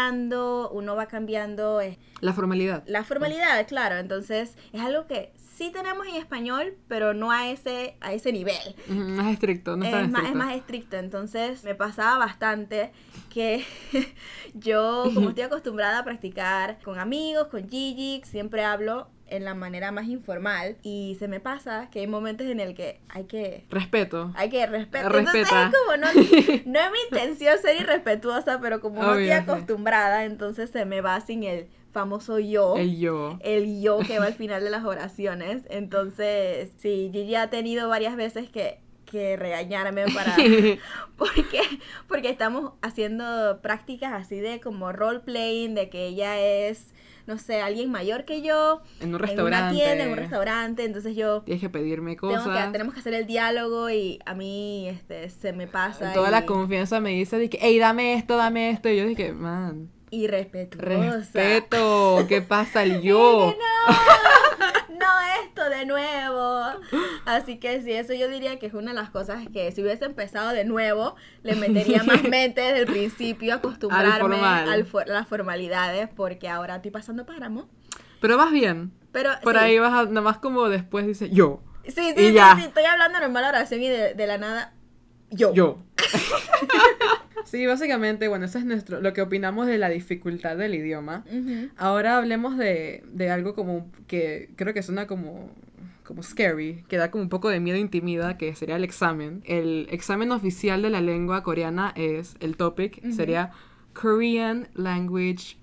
uno 0.72 0.96
va 0.96 1.06
cambiando 1.06 1.80
eh, 1.80 1.98
La 2.20 2.32
formalidad. 2.32 2.82
la 2.86 3.04
formalidad, 3.04 3.66
claro, 3.66 3.96
entonces 3.96 4.56
es 4.72 4.80
algo 4.80 5.06
que 5.06 5.32
sí 5.56 5.70
tenemos 5.70 6.06
en 6.06 6.16
español, 6.16 6.74
pero 6.88 7.14
no 7.14 7.30
a 7.30 7.50
ese, 7.50 7.96
a 8.00 8.12
ese 8.12 8.32
nivel. 8.32 8.56
Más 8.88 9.32
estricto, 9.32 9.76
no 9.76 9.84
es 9.84 9.90
tan 9.90 10.10
más, 10.10 10.24
es 10.24 10.34
más 10.34 10.54
estricto, 10.54 10.96
entonces 10.96 11.62
me 11.64 11.74
pasaba 11.74 12.18
bastante 12.18 12.92
que 13.30 13.64
yo, 14.54 15.04
como 15.14 15.30
estoy 15.30 15.44
acostumbrada 15.44 16.00
a 16.00 16.04
practicar 16.04 16.80
con 16.82 16.98
amigos, 16.98 17.48
con 17.48 17.68
Gigi, 17.68 18.22
siempre 18.24 18.64
hablo 18.64 19.08
en 19.36 19.44
la 19.44 19.54
manera 19.54 19.90
más 19.92 20.06
informal 20.08 20.76
y 20.82 21.16
se 21.18 21.28
me 21.28 21.40
pasa 21.40 21.88
que 21.90 22.00
hay 22.00 22.06
momentos 22.06 22.46
en 22.46 22.60
el 22.60 22.74
que 22.74 23.00
hay 23.08 23.24
que 23.24 23.64
Respeto. 23.70 24.32
hay 24.36 24.48
que 24.50 24.66
respetar. 24.66 25.10
Respeta. 25.12 25.38
Entonces, 25.40 25.80
como 25.80 25.96
no, 25.96 26.06
no 26.72 26.80
es 26.80 26.92
mi 26.92 26.98
intención 27.10 27.58
ser 27.60 27.80
irrespetuosa, 27.80 28.60
pero 28.60 28.80
como 28.80 29.02
no 29.02 29.12
estoy 29.14 29.30
acostumbrada, 29.30 30.24
entonces 30.24 30.70
se 30.70 30.84
me 30.84 31.00
va 31.00 31.20
sin 31.20 31.42
el 31.44 31.68
famoso 31.92 32.38
yo 32.38 32.76
El 32.76 32.98
yo. 32.98 33.38
el 33.42 33.82
yo 33.82 33.98
que 33.98 34.18
va 34.18 34.26
al 34.26 34.34
final 34.34 34.64
de 34.64 34.70
las 34.70 34.84
oraciones. 34.84 35.62
Entonces, 35.68 36.70
sí, 36.78 37.10
Gigi 37.12 37.34
ha 37.34 37.50
tenido 37.50 37.88
varias 37.88 38.16
veces 38.16 38.48
que, 38.48 38.80
que 39.12 39.36
regañarme 39.36 40.06
para 40.06 40.34
porque 41.16 41.60
porque 42.08 42.30
estamos 42.30 42.72
haciendo 42.80 43.60
prácticas 43.62 44.14
así 44.14 44.40
de 44.40 44.60
como 44.60 44.90
role 44.90 45.20
playing 45.20 45.74
de 45.74 45.90
que 45.90 46.06
ella 46.06 46.40
es 46.40 46.92
no 47.26 47.38
sé, 47.38 47.60
alguien 47.60 47.88
mayor 47.90 48.24
que 48.24 48.42
yo. 48.42 48.82
En 49.00 49.14
un 49.14 49.20
restaurante. 49.20 49.68
En 49.68 49.74
una 49.74 49.86
tienda, 49.86 50.04
en 50.04 50.10
un 50.10 50.16
restaurante. 50.16 50.84
Entonces 50.84 51.14
yo. 51.14 51.42
Tienes 51.42 51.60
que 51.60 51.70
pedirme 51.70 52.16
cosas. 52.16 52.72
tenemos 52.72 52.94
que 52.94 53.00
hacer 53.00 53.14
el 53.14 53.26
diálogo 53.26 53.90
y 53.90 54.18
a 54.26 54.34
mí 54.34 54.88
este, 54.88 55.30
se 55.30 55.52
me 55.52 55.66
pasa. 55.68 56.12
Toda 56.14 56.30
la 56.30 56.46
confianza 56.46 57.00
me 57.00 57.10
dice 57.10 57.38
de 57.38 57.48
que, 57.48 57.58
hey, 57.60 57.78
dame 57.78 58.14
esto, 58.14 58.36
dame 58.36 58.70
esto. 58.70 58.88
Y 58.88 58.96
yo 58.96 59.06
dije, 59.06 59.32
man. 59.32 59.88
Y 60.10 60.26
respeto. 60.26 60.76
Respeto. 60.78 62.26
¿Qué 62.28 62.42
pasa 62.42 62.82
el 62.82 63.00
yo? 63.02 63.54
no, 63.56 64.61
esto 65.42 65.68
de 65.68 65.86
nuevo. 65.86 66.62
Así 67.24 67.58
que 67.58 67.82
sí, 67.82 67.92
eso 67.92 68.14
yo 68.14 68.28
diría 68.28 68.58
que 68.58 68.66
es 68.66 68.74
una 68.74 68.92
de 68.92 68.96
las 68.96 69.10
cosas 69.10 69.46
que 69.52 69.70
si 69.72 69.82
hubiese 69.82 70.04
empezado 70.04 70.50
de 70.50 70.64
nuevo, 70.64 71.16
le 71.42 71.54
metería 71.56 72.02
más 72.04 72.22
mente 72.24 72.60
desde 72.60 72.80
el 72.80 72.86
principio, 72.86 73.54
acostumbrarme 73.54 74.36
a 74.36 74.76
las 75.06 75.28
formalidades, 75.28 76.08
porque 76.08 76.48
ahora 76.48 76.76
estoy 76.76 76.90
pasando 76.90 77.26
páramo. 77.26 77.68
Pero 78.20 78.36
vas 78.36 78.52
bien. 78.52 78.92
Pero, 79.12 79.30
Por 79.42 79.58
ahí 79.58 79.78
vas 79.78 79.92
a, 79.92 80.04
nada 80.06 80.22
más 80.22 80.38
como 80.38 80.68
después 80.68 81.06
dice 81.06 81.30
yo. 81.30 81.60
Sí, 81.84 81.92
sí, 81.92 82.14
sí, 82.16 82.38
sí, 82.56 82.64
estoy 82.64 82.84
hablando 82.84 83.18
normal 83.18 83.44
oración 83.44 83.82
y 83.82 83.88
de, 83.88 84.14
de 84.14 84.26
la 84.26 84.38
nada, 84.38 84.72
yo. 85.30 85.52
Yo. 85.52 85.78
Sí, 87.44 87.66
básicamente, 87.66 88.28
bueno, 88.28 88.44
eso 88.44 88.58
es 88.58 88.64
nuestro, 88.64 89.00
lo 89.00 89.12
que 89.12 89.22
opinamos 89.22 89.66
de 89.66 89.78
la 89.78 89.88
dificultad 89.88 90.56
del 90.56 90.74
idioma. 90.74 91.24
Ahora 91.76 92.18
hablemos 92.18 92.56
de, 92.56 93.02
de, 93.12 93.30
algo 93.30 93.54
como 93.54 93.90
que 94.06 94.50
creo 94.56 94.74
que 94.74 94.82
suena 94.82 95.06
como, 95.06 95.50
como 96.04 96.22
scary, 96.22 96.84
que 96.88 96.96
da 96.96 97.10
como 97.10 97.22
un 97.22 97.28
poco 97.28 97.48
de 97.48 97.60
miedo 97.60 97.78
intimida, 97.78 98.36
que 98.36 98.54
sería 98.54 98.76
el 98.76 98.84
examen. 98.84 99.42
El 99.44 99.86
examen 99.90 100.32
oficial 100.32 100.82
de 100.82 100.90
la 100.90 101.00
lengua 101.00 101.42
coreana 101.42 101.92
es, 101.96 102.36
el 102.40 102.56
topic 102.56 103.02
sería 103.10 103.52
Korean 103.92 104.68
Language 104.74 105.56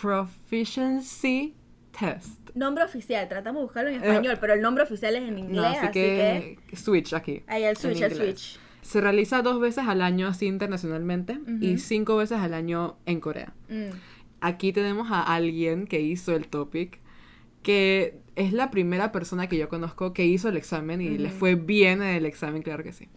Proficiency 0.00 1.54
Test. 1.98 2.40
Nombre 2.54 2.84
oficial, 2.84 3.28
tratamos 3.28 3.60
de 3.60 3.64
buscarlo 3.64 3.90
en 3.90 4.02
eh, 4.02 4.08
español, 4.08 4.38
pero 4.40 4.54
el 4.54 4.62
nombre 4.62 4.84
oficial 4.84 5.14
es 5.16 5.28
en 5.28 5.38
inglés, 5.38 5.76
así, 5.80 5.92
que, 5.92 6.58
Switch 6.74 7.12
aquí. 7.12 7.42
Ahí 7.46 7.64
el 7.64 7.76
switch, 7.76 8.00
el 8.00 8.14
switch. 8.14 8.58
Se 8.82 9.00
realiza 9.00 9.42
dos 9.42 9.60
veces 9.60 9.84
al 9.86 10.02
año 10.02 10.28
así 10.28 10.46
internacionalmente 10.46 11.38
y 11.60 11.78
cinco 11.78 12.16
veces 12.16 12.38
al 12.38 12.54
año 12.54 12.96
en 13.06 13.20
Corea. 13.20 13.52
Mm. 13.68 13.90
Aquí 14.40 14.72
tenemos 14.72 15.10
a 15.10 15.22
alguien 15.22 15.86
que 15.86 16.00
hizo 16.00 16.34
el 16.34 16.48
topic, 16.48 16.98
que 17.62 18.18
es 18.36 18.54
la 18.54 18.70
primera 18.70 19.12
persona 19.12 19.48
que 19.48 19.58
yo 19.58 19.68
conozco 19.68 20.14
que 20.14 20.24
hizo 20.24 20.48
el 20.48 20.56
examen 20.56 21.02
y 21.02 21.18
le 21.18 21.28
fue 21.28 21.56
bien 21.56 22.00
en 22.00 22.14
el 22.14 22.24
examen, 22.24 22.62
claro 22.62 22.82
que 22.82 22.92
sí. 22.92 23.08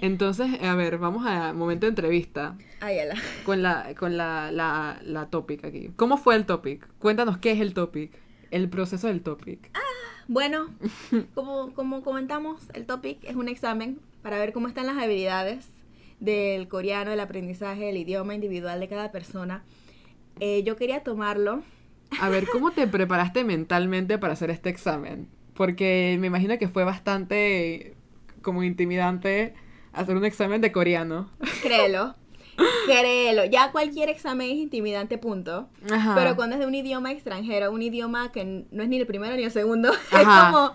Entonces, 0.00 0.60
a 0.60 0.74
ver, 0.74 0.98
vamos 0.98 1.24
a 1.24 1.52
momento 1.52 1.86
de 1.86 1.90
entrevista. 1.90 2.56
con 3.44 3.62
la, 3.62 3.94
con 3.96 4.16
la, 4.16 4.50
la, 4.50 5.00
la 5.04 5.30
topic 5.30 5.64
aquí. 5.64 5.90
¿Cómo 5.94 6.16
fue 6.16 6.34
el 6.34 6.46
topic? 6.46 6.88
Cuéntanos 6.98 7.38
qué 7.38 7.52
es 7.52 7.60
el 7.60 7.74
topic, 7.74 8.12
el 8.50 8.68
proceso 8.68 9.06
del 9.06 9.22
topic. 9.22 9.70
Ah, 9.74 9.80
bueno, 10.26 10.74
como, 11.34 11.72
como 11.72 12.02
comentamos, 12.02 12.62
el 12.74 12.86
topic 12.86 13.22
es 13.22 13.36
un 13.36 13.48
examen 13.48 14.00
para 14.26 14.38
ver 14.38 14.52
cómo 14.52 14.66
están 14.66 14.86
las 14.86 14.98
habilidades 14.98 15.68
del 16.18 16.66
coreano, 16.66 17.12
el 17.12 17.20
aprendizaje 17.20 17.84
del 17.84 17.96
idioma 17.96 18.34
individual 18.34 18.80
de 18.80 18.88
cada 18.88 19.12
persona. 19.12 19.62
Eh, 20.40 20.64
yo 20.64 20.74
quería 20.74 21.04
tomarlo. 21.04 21.62
A 22.20 22.28
ver, 22.28 22.48
¿cómo 22.48 22.72
te 22.72 22.88
preparaste 22.88 23.44
mentalmente 23.44 24.18
para 24.18 24.32
hacer 24.32 24.50
este 24.50 24.68
examen? 24.68 25.28
Porque 25.54 26.16
me 26.18 26.26
imagino 26.26 26.58
que 26.58 26.66
fue 26.66 26.82
bastante 26.82 27.94
como 28.42 28.64
intimidante 28.64 29.54
hacer 29.92 30.16
un 30.16 30.24
examen 30.24 30.60
de 30.60 30.72
coreano. 30.72 31.30
Créelo. 31.62 32.16
Créelo, 32.86 33.44
ya 33.44 33.70
cualquier 33.70 34.08
examen 34.08 34.50
es 34.50 34.56
intimidante, 34.56 35.18
punto. 35.18 35.68
Pero 36.16 36.34
cuando 36.34 36.56
es 36.56 36.60
de 36.60 36.66
un 36.66 36.74
idioma 36.74 37.12
extranjero, 37.12 37.70
un 37.70 37.80
idioma 37.80 38.32
que 38.32 38.64
no 38.72 38.82
es 38.82 38.88
ni 38.88 38.98
el 38.98 39.06
primero 39.06 39.36
ni 39.36 39.44
el 39.44 39.52
segundo, 39.52 39.92
es 40.10 40.24
como... 40.26 40.72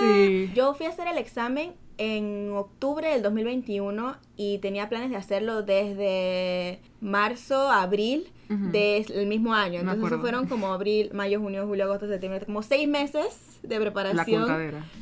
sí. 0.00 0.50
Yo 0.54 0.72
fui 0.72 0.86
a 0.86 0.88
hacer 0.88 1.06
el 1.06 1.18
examen 1.18 1.81
en 1.98 2.52
octubre 2.52 3.08
del 3.08 3.22
2021 3.22 4.16
y 4.36 4.58
tenía 4.58 4.88
planes 4.88 5.10
de 5.10 5.16
hacerlo 5.16 5.62
desde 5.62 6.80
marzo 7.00 7.70
abril 7.70 8.30
del 8.48 9.26
mismo 9.26 9.54
año. 9.54 9.80
Entonces 9.80 10.20
fueron 10.20 10.46
como 10.46 10.72
abril, 10.72 11.10
mayo, 11.14 11.40
junio, 11.40 11.66
julio, 11.66 11.84
agosto, 11.84 12.06
septiembre, 12.06 12.44
como 12.44 12.62
seis 12.62 12.88
meses 12.88 13.58
de 13.62 13.80
preparación. 13.80 14.46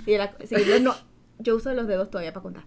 La 0.06 0.34
sí, 0.44 0.54
no, 0.80 0.94
yo 1.40 1.56
uso 1.56 1.72
los 1.72 1.86
dedos 1.86 2.10
todavía 2.10 2.32
para 2.32 2.42
contar. 2.42 2.64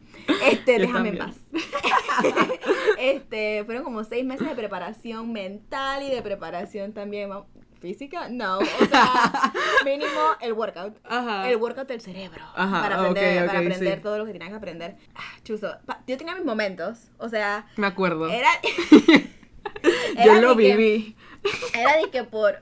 Este, 0.50 0.80
déjame 0.80 1.10
en 1.10 1.18
paz. 1.18 1.36
este, 3.00 3.63
fueron 3.65 3.84
como 3.84 4.03
seis 4.03 4.25
meses 4.25 4.48
de 4.48 4.56
preparación 4.56 5.32
mental 5.32 6.03
y 6.03 6.10
de 6.10 6.22
preparación 6.22 6.94
también 6.94 7.30
física, 7.84 8.30
no, 8.30 8.60
o 8.60 8.86
sea, 8.90 9.54
mínimo 9.86 10.38
el 10.40 10.54
workout, 10.54 10.96
el 11.46 11.58
workout 11.58 11.86
del 11.86 12.00
cerebro, 12.00 12.42
para 12.56 12.96
aprender, 12.96 13.46
para 13.46 13.60
aprender 13.60 14.02
todo 14.02 14.18
lo 14.18 14.25
que 14.25 14.32
tenías 14.32 14.52
que 14.52 14.56
aprender. 14.56 14.96
Ah, 15.13 15.38
chuzo, 15.44 15.75
yo 16.08 16.18
tenía 16.18 16.34
mis 16.34 16.46
momentos, 16.46 17.10
o 17.18 17.28
sea, 17.28 17.68
me 17.75 17.86
acuerdo. 17.86 18.30
Era, 18.30 18.48
yo 20.25 20.42
lo 20.42 20.56
viví. 20.56 21.18
era 21.74 21.98
de 21.98 22.10
que 22.10 22.24
por 22.24 22.62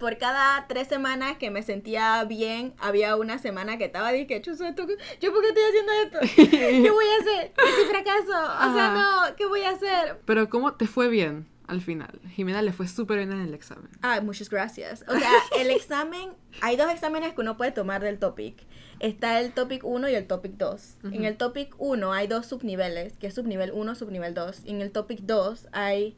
por 0.00 0.18
cada 0.18 0.66
tres 0.66 0.88
semanas 0.88 1.38
que 1.38 1.50
me 1.50 1.62
sentía 1.62 2.24
bien, 2.24 2.74
había 2.78 3.14
una 3.14 3.38
semana 3.38 3.78
que 3.78 3.84
estaba 3.84 4.10
dije, 4.10 4.42
chuzo, 4.42 4.64
¿yo 4.64 5.32
por 5.32 5.42
qué 5.42 5.48
estoy 5.48 5.62
haciendo 5.62 5.92
esto? 6.02 6.18
¿Qué 6.50 6.90
voy 6.90 7.04
a 7.06 7.20
hacer? 7.20 7.52
¿Qué 7.54 7.86
fracaso? 7.88 8.68
O 8.68 8.74
sea, 8.74 8.94
no, 8.94 9.36
¿qué 9.36 9.46
voy 9.46 9.62
a 9.62 9.70
hacer? 9.70 10.20
Pero 10.24 10.50
¿cómo 10.50 10.74
te 10.74 10.86
fue 10.86 11.08
bien? 11.08 11.53
Al 11.66 11.80
final. 11.80 12.20
Jimena 12.30 12.62
le 12.62 12.72
fue 12.72 12.88
súper 12.88 13.18
bien 13.18 13.32
en 13.32 13.40
el 13.40 13.54
examen. 13.54 13.88
Ah, 14.02 14.20
muchas 14.20 14.50
gracias. 14.50 15.04
O 15.08 15.16
sea, 15.16 15.30
el 15.58 15.70
examen, 15.70 16.30
hay 16.60 16.76
dos 16.76 16.90
exámenes 16.90 17.34
que 17.34 17.40
uno 17.40 17.56
puede 17.56 17.72
tomar 17.72 18.02
del 18.02 18.18
topic. 18.18 18.56
Está 19.00 19.40
el 19.40 19.52
topic 19.52 19.84
1 19.84 20.08
y 20.08 20.14
el 20.14 20.26
topic 20.26 20.52
2. 20.52 20.98
En 21.12 21.24
el 21.24 21.36
topic 21.36 21.74
1 21.78 22.12
hay 22.12 22.26
dos 22.26 22.46
subniveles, 22.46 23.16
que 23.16 23.26
es 23.26 23.34
subnivel 23.34 23.72
1, 23.72 23.94
subnivel 23.94 24.34
2. 24.34 24.62
En 24.66 24.80
el 24.80 24.92
topic 24.92 25.20
2 25.20 25.68
hay 25.72 26.16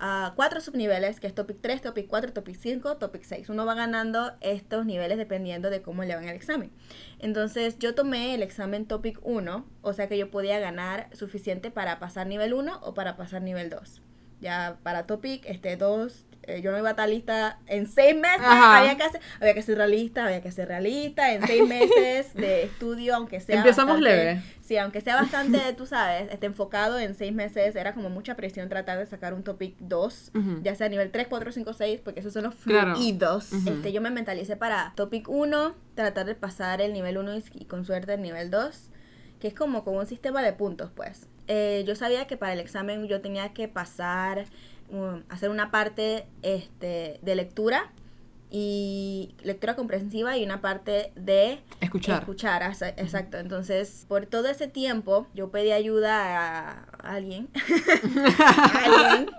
uh, 0.00 0.34
cuatro 0.34 0.60
subniveles, 0.60 1.20
que 1.20 1.26
es 1.26 1.34
topic 1.34 1.58
3, 1.60 1.80
topic 1.80 2.08
4, 2.08 2.32
topic 2.32 2.56
5, 2.56 2.96
topic 2.98 3.22
6. 3.22 3.48
Uno 3.48 3.64
va 3.64 3.74
ganando 3.74 4.32
estos 4.40 4.84
niveles 4.84 5.16
dependiendo 5.16 5.70
de 5.70 5.80
cómo 5.80 6.04
le 6.04 6.14
van 6.14 6.28
el 6.28 6.36
examen. 6.36 6.70
Entonces, 7.18 7.78
yo 7.78 7.94
tomé 7.94 8.34
el 8.34 8.42
examen 8.42 8.86
topic 8.86 9.18
1, 9.22 9.64
o 9.80 9.92
sea 9.92 10.08
que 10.08 10.18
yo 10.18 10.30
podía 10.30 10.58
ganar 10.58 11.08
suficiente 11.16 11.70
para 11.70 11.98
pasar 11.98 12.26
nivel 12.26 12.52
1 12.52 12.80
o 12.82 12.94
para 12.94 13.16
pasar 13.16 13.42
nivel 13.42 13.70
2 13.70 14.02
ya 14.42 14.76
para 14.82 15.06
Topic, 15.06 15.42
este, 15.46 15.76
dos, 15.76 16.26
eh, 16.44 16.60
yo 16.60 16.72
no 16.72 16.78
iba 16.78 16.88
a 16.88 16.90
estar 16.90 17.08
lista 17.08 17.58
en 17.66 17.86
seis 17.86 18.16
meses, 18.16 18.40
había 18.42 18.96
que, 18.96 19.04
hacer, 19.04 19.20
había 19.40 19.54
que 19.54 19.62
ser 19.62 19.78
realista, 19.78 20.26
había 20.26 20.42
que 20.42 20.50
ser 20.50 20.68
realista, 20.68 21.32
en 21.32 21.46
seis 21.46 21.66
meses 21.68 22.34
de 22.34 22.64
estudio, 22.64 23.14
aunque 23.14 23.40
sea 23.40 23.58
Empezamos 23.58 24.00
leve. 24.00 24.42
Sí, 24.60 24.76
aunque 24.76 25.00
sea 25.00 25.16
bastante, 25.16 25.58
tú 25.76 25.86
sabes, 25.86 26.32
este, 26.32 26.46
enfocado 26.46 26.98
en 26.98 27.14
seis 27.14 27.32
meses, 27.32 27.76
era 27.76 27.94
como 27.94 28.10
mucha 28.10 28.34
presión 28.34 28.68
tratar 28.68 28.98
de 28.98 29.06
sacar 29.06 29.34
un 29.34 29.44
Topic 29.44 29.76
2, 29.78 30.32
ya 30.62 30.74
sea 30.74 30.88
nivel 30.88 31.10
3, 31.10 31.28
4, 31.28 31.52
5, 31.52 31.72
6, 31.72 32.00
porque 32.02 32.20
esos 32.20 32.32
son 32.32 32.44
los 32.44 32.54
fluidos. 32.54 33.52
este, 33.52 33.92
yo 33.92 34.00
me 34.00 34.10
mentalicé 34.10 34.56
para 34.56 34.92
Topic 34.96 35.28
1, 35.28 35.74
tratar 35.94 36.26
de 36.26 36.34
pasar 36.34 36.80
el 36.80 36.92
nivel 36.92 37.18
1 37.18 37.32
y, 37.54 37.64
con 37.66 37.84
suerte 37.84 38.14
el 38.14 38.22
nivel 38.22 38.50
2, 38.50 38.90
que 39.42 39.48
es 39.48 39.54
como 39.54 39.82
con 39.82 39.96
un 39.96 40.06
sistema 40.06 40.40
de 40.40 40.52
puntos, 40.52 40.92
pues. 40.94 41.26
Eh, 41.48 41.82
yo 41.84 41.96
sabía 41.96 42.28
que 42.28 42.36
para 42.36 42.52
el 42.52 42.60
examen 42.60 43.08
yo 43.08 43.20
tenía 43.20 43.52
que 43.52 43.66
pasar, 43.66 44.44
um, 44.88 45.24
hacer 45.30 45.50
una 45.50 45.72
parte 45.72 46.26
este, 46.42 47.18
de 47.22 47.34
lectura 47.34 47.90
y 48.52 49.34
lectura 49.42 49.74
comprensiva 49.74 50.36
y 50.36 50.44
una 50.44 50.60
parte 50.60 51.10
de 51.16 51.58
escuchar. 51.80 52.20
Escuchar, 52.20 52.62
exacto. 52.96 53.38
Entonces, 53.38 54.04
por 54.06 54.26
todo 54.26 54.46
ese 54.46 54.68
tiempo, 54.68 55.26
yo 55.34 55.50
pedí 55.50 55.72
ayuda 55.72 56.68
a 56.70 56.84
alguien, 57.02 57.48
a, 58.38 59.10
alguien 59.10 59.30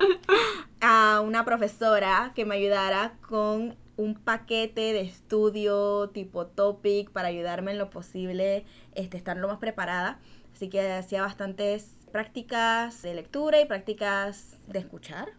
a 0.81 1.22
una 1.22 1.45
profesora 1.45 2.33
que 2.36 2.43
me 2.43 2.55
ayudara 2.55 3.13
con 3.22 3.77
un 4.03 4.15
paquete 4.15 4.93
de 4.93 5.01
estudio 5.01 6.10
tipo 6.10 6.45
topic 6.45 7.10
para 7.12 7.29
ayudarme 7.29 7.72
en 7.72 7.77
lo 7.77 7.89
posible, 7.89 8.65
este, 8.95 9.17
estar 9.17 9.38
lo 9.38 9.48
más 9.48 9.57
preparada. 9.57 10.19
Así 10.53 10.69
que 10.69 10.91
hacía 10.91 11.22
bastantes 11.22 11.95
prácticas 12.12 13.01
de 13.01 13.15
lectura 13.15 13.60
y 13.62 13.65
prácticas 13.65 14.57
de 14.67 14.79
escuchar, 14.79 15.29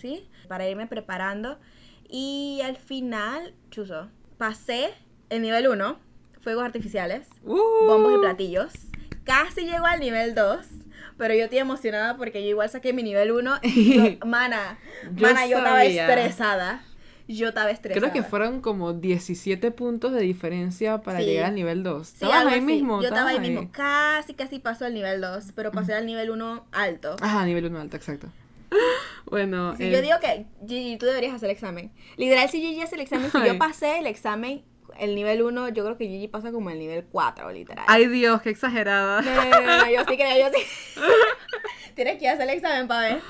¿sí? 0.00 0.28
Para 0.48 0.68
irme 0.68 0.86
preparando. 0.86 1.58
Y 2.08 2.60
al 2.64 2.76
final, 2.76 3.54
chuzo, 3.70 4.08
pasé 4.38 4.92
el 5.28 5.42
nivel 5.42 5.68
1, 5.68 5.98
fuegos 6.40 6.64
artificiales, 6.64 7.28
uh. 7.44 7.86
bombos 7.86 8.14
y 8.16 8.18
platillos. 8.18 8.72
Casi 9.24 9.66
llego 9.66 9.86
al 9.86 10.00
nivel 10.00 10.34
2. 10.34 10.66
Pero 11.18 11.32
yo 11.32 11.44
estoy 11.44 11.58
emocionada 11.58 12.16
porque 12.16 12.42
yo 12.42 12.50
igual 12.50 12.68
saqué 12.68 12.92
mi 12.92 13.02
nivel 13.02 13.32
1 13.32 13.60
y 13.62 14.18
mana, 14.26 14.78
mana, 15.12 15.46
yo 15.46 15.58
estaba 15.58 15.84
estresada 15.84 16.82
yo 17.28 17.48
estaba 17.48 17.70
estresada. 17.70 18.00
Creo 18.10 18.12
que 18.12 18.28
fueron 18.28 18.60
como 18.60 18.92
17 18.92 19.70
puntos 19.72 20.12
de 20.12 20.20
diferencia 20.20 21.00
para 21.02 21.18
Sí. 21.20 21.26
llegar 21.26 21.46
al 21.46 21.54
nivel 21.54 21.82
2. 21.82 22.06
Sí, 22.06 22.14
¿Estabas 22.14 22.36
algo 22.36 22.50
ahí 22.50 22.56
así. 22.58 22.66
mismo? 22.66 23.00
Yo 23.02 23.08
estaba 23.08 23.28
ahí 23.30 23.36
¿Estabas 23.36 23.50
mismo. 23.50 23.70
Casi, 23.72 24.34
casi 24.34 24.58
pasó 24.58 24.84
al 24.84 24.94
nivel 24.94 25.20
2, 25.20 25.52
pero 25.54 25.72
pasé 25.72 25.94
al 25.94 26.06
nivel 26.06 26.30
1 26.30 26.66
alto. 26.72 27.16
Ajá, 27.20 27.44
nivel 27.44 27.66
1 27.66 27.80
alto, 27.80 27.96
exacto. 27.96 28.28
Bueno, 29.26 29.74
Sí, 29.76 29.84
eh, 29.84 29.90
yo 29.92 30.02
digo 30.02 30.14
que 30.20 30.46
Gigi, 30.68 30.96
tú 30.98 31.06
deberías 31.06 31.34
hacer 31.34 31.48
el 31.50 31.54
examen. 31.56 31.90
Literal, 32.16 32.48
si 32.48 32.60
Gigi 32.60 32.80
hace 32.82 32.94
el 32.94 33.00
examen, 33.00 33.30
si 33.30 33.38
Ay. 33.38 33.48
yo 33.48 33.58
pasé 33.58 33.98
el 33.98 34.06
examen, 34.06 34.62
el 35.00 35.14
nivel 35.16 35.42
1, 35.42 35.70
yo 35.70 35.84
creo 35.84 35.96
que 35.98 36.06
Gigi 36.06 36.28
pasa 36.28 36.52
como 36.52 36.70
el 36.70 36.78
nivel 36.78 37.04
4, 37.10 37.50
literal. 37.50 37.84
Ay 37.88 38.06
Dios, 38.06 38.40
qué 38.42 38.50
exagerada. 38.50 39.20
No, 39.22 39.34
no, 39.34 39.60
no, 39.62 39.78
no, 39.84 39.90
yo 39.90 40.00
sí 40.08 40.16
creo, 40.16 40.48
yo 40.50 40.56
sí. 40.56 40.64
Tienes 41.94 42.18
que 42.18 42.24
ir 42.24 42.30
a 42.30 42.32
hacer 42.34 42.48
el 42.48 42.56
examen 42.56 42.88
para 42.88 43.08
ver. 43.14 43.20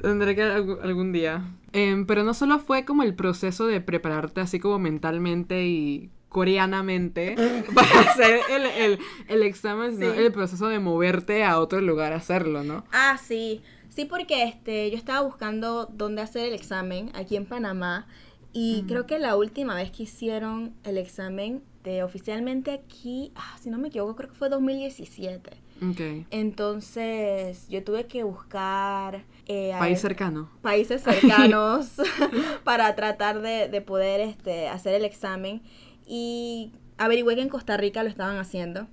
Tendré 0.00 0.34
que 0.34 0.42
algún, 0.42 0.78
algún 0.82 1.12
día. 1.12 1.42
Em, 1.72 2.06
pero 2.06 2.22
no 2.24 2.34
solo 2.34 2.58
fue 2.58 2.84
como 2.84 3.02
el 3.02 3.14
proceso 3.14 3.66
de 3.66 3.80
prepararte 3.80 4.40
así 4.40 4.58
como 4.60 4.78
mentalmente 4.78 5.64
y 5.66 6.10
coreanamente 6.28 7.34
para 7.74 8.00
hacer 8.00 8.40
el, 8.50 8.64
el- 8.66 8.98
el 9.28 9.42
examen, 9.42 9.96
sino 9.98 10.12
Sí. 10.14 10.18
el 10.20 10.32
proceso 10.32 10.68
de 10.68 10.78
moverte 10.78 11.44
a 11.44 11.58
otro 11.58 11.80
lugar 11.80 12.12
a 12.12 12.16
hacerlo, 12.16 12.62
¿no? 12.62 12.84
Ah, 12.92 13.18
sí. 13.22 13.62
Sí, 13.88 14.06
porque 14.06 14.44
este, 14.44 14.90
yo 14.90 14.96
estaba 14.96 15.20
buscando 15.20 15.86
dónde 15.92 16.22
hacer 16.22 16.46
el 16.48 16.54
examen 16.54 17.10
aquí 17.14 17.36
en 17.36 17.44
Panamá. 17.46 18.06
Y 18.54 18.84
creo 18.86 19.06
que 19.06 19.18
la 19.18 19.36
última 19.36 19.74
vez 19.74 19.90
que 19.90 20.02
hicieron 20.02 20.74
el 20.84 20.98
examen 20.98 21.62
de 21.84 22.02
oficialmente 22.02 22.70
aquí, 22.70 23.32
ah, 23.34 23.56
si 23.60 23.70
no 23.70 23.78
me 23.78 23.88
equivoco, 23.88 24.14
creo 24.16 24.28
que 24.30 24.34
fue 24.34 24.48
2017. 24.50 25.50
Ok. 25.90 26.26
Entonces 26.30 27.66
yo 27.68 27.82
tuve 27.82 28.06
que 28.06 28.22
buscar 28.24 29.24
eh, 29.46 29.72
País 29.78 30.00
cercano. 30.00 30.48
países 30.62 31.02
cercanos 31.04 31.94
para 32.64 32.94
tratar 32.94 33.40
de, 33.42 33.68
de 33.68 33.80
poder 33.80 34.20
este, 34.20 34.68
hacer 34.68 34.94
el 34.94 35.04
examen. 35.04 35.62
Y 36.06 36.72
averigüé 36.98 37.34
que 37.36 37.42
en 37.42 37.48
Costa 37.48 37.76
Rica 37.76 38.02
lo 38.02 38.08
estaban 38.08 38.36
haciendo. 38.38 38.86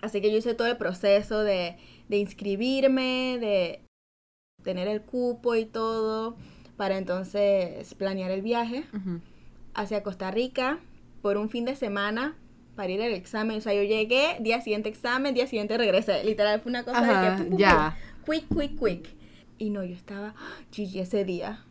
Así 0.00 0.20
que 0.20 0.30
yo 0.30 0.38
hice 0.38 0.54
todo 0.54 0.68
el 0.68 0.76
proceso 0.76 1.42
de, 1.42 1.76
de 2.08 2.16
inscribirme, 2.18 3.38
de 3.40 3.80
tener 4.62 4.88
el 4.88 5.02
cupo 5.02 5.54
y 5.54 5.64
todo, 5.64 6.36
para 6.76 6.98
entonces 6.98 7.94
planear 7.94 8.30
el 8.30 8.42
viaje 8.42 8.84
hacia 9.74 10.02
Costa 10.02 10.30
Rica 10.30 10.78
por 11.22 11.36
un 11.36 11.48
fin 11.50 11.64
de 11.64 11.74
semana 11.76 12.36
para 12.74 12.90
ir 12.90 13.02
al 13.02 13.12
examen. 13.12 13.58
O 13.58 13.60
sea, 13.60 13.74
yo 13.74 13.82
llegué, 13.82 14.36
día 14.40 14.60
siguiente 14.60 14.88
examen, 14.88 15.34
día 15.34 15.46
siguiente 15.46 15.76
regresé. 15.78 16.24
Literal, 16.24 16.60
fue 16.60 16.70
una 16.70 16.84
cosa 16.84 16.98
Ajá, 16.98 17.30
de 17.30 17.36
que... 17.36 17.42
pu, 17.44 17.44
pu, 17.44 17.50
pu, 17.56 17.58
ya. 17.58 17.96
Quick, 18.26 18.44
quick, 18.48 18.78
quick. 18.78 19.08
Y 19.58 19.70
no, 19.70 19.84
yo 19.84 19.94
estaba... 19.94 20.34
Gigi, 20.72 21.00
ese 21.00 21.24
día. 21.24 21.64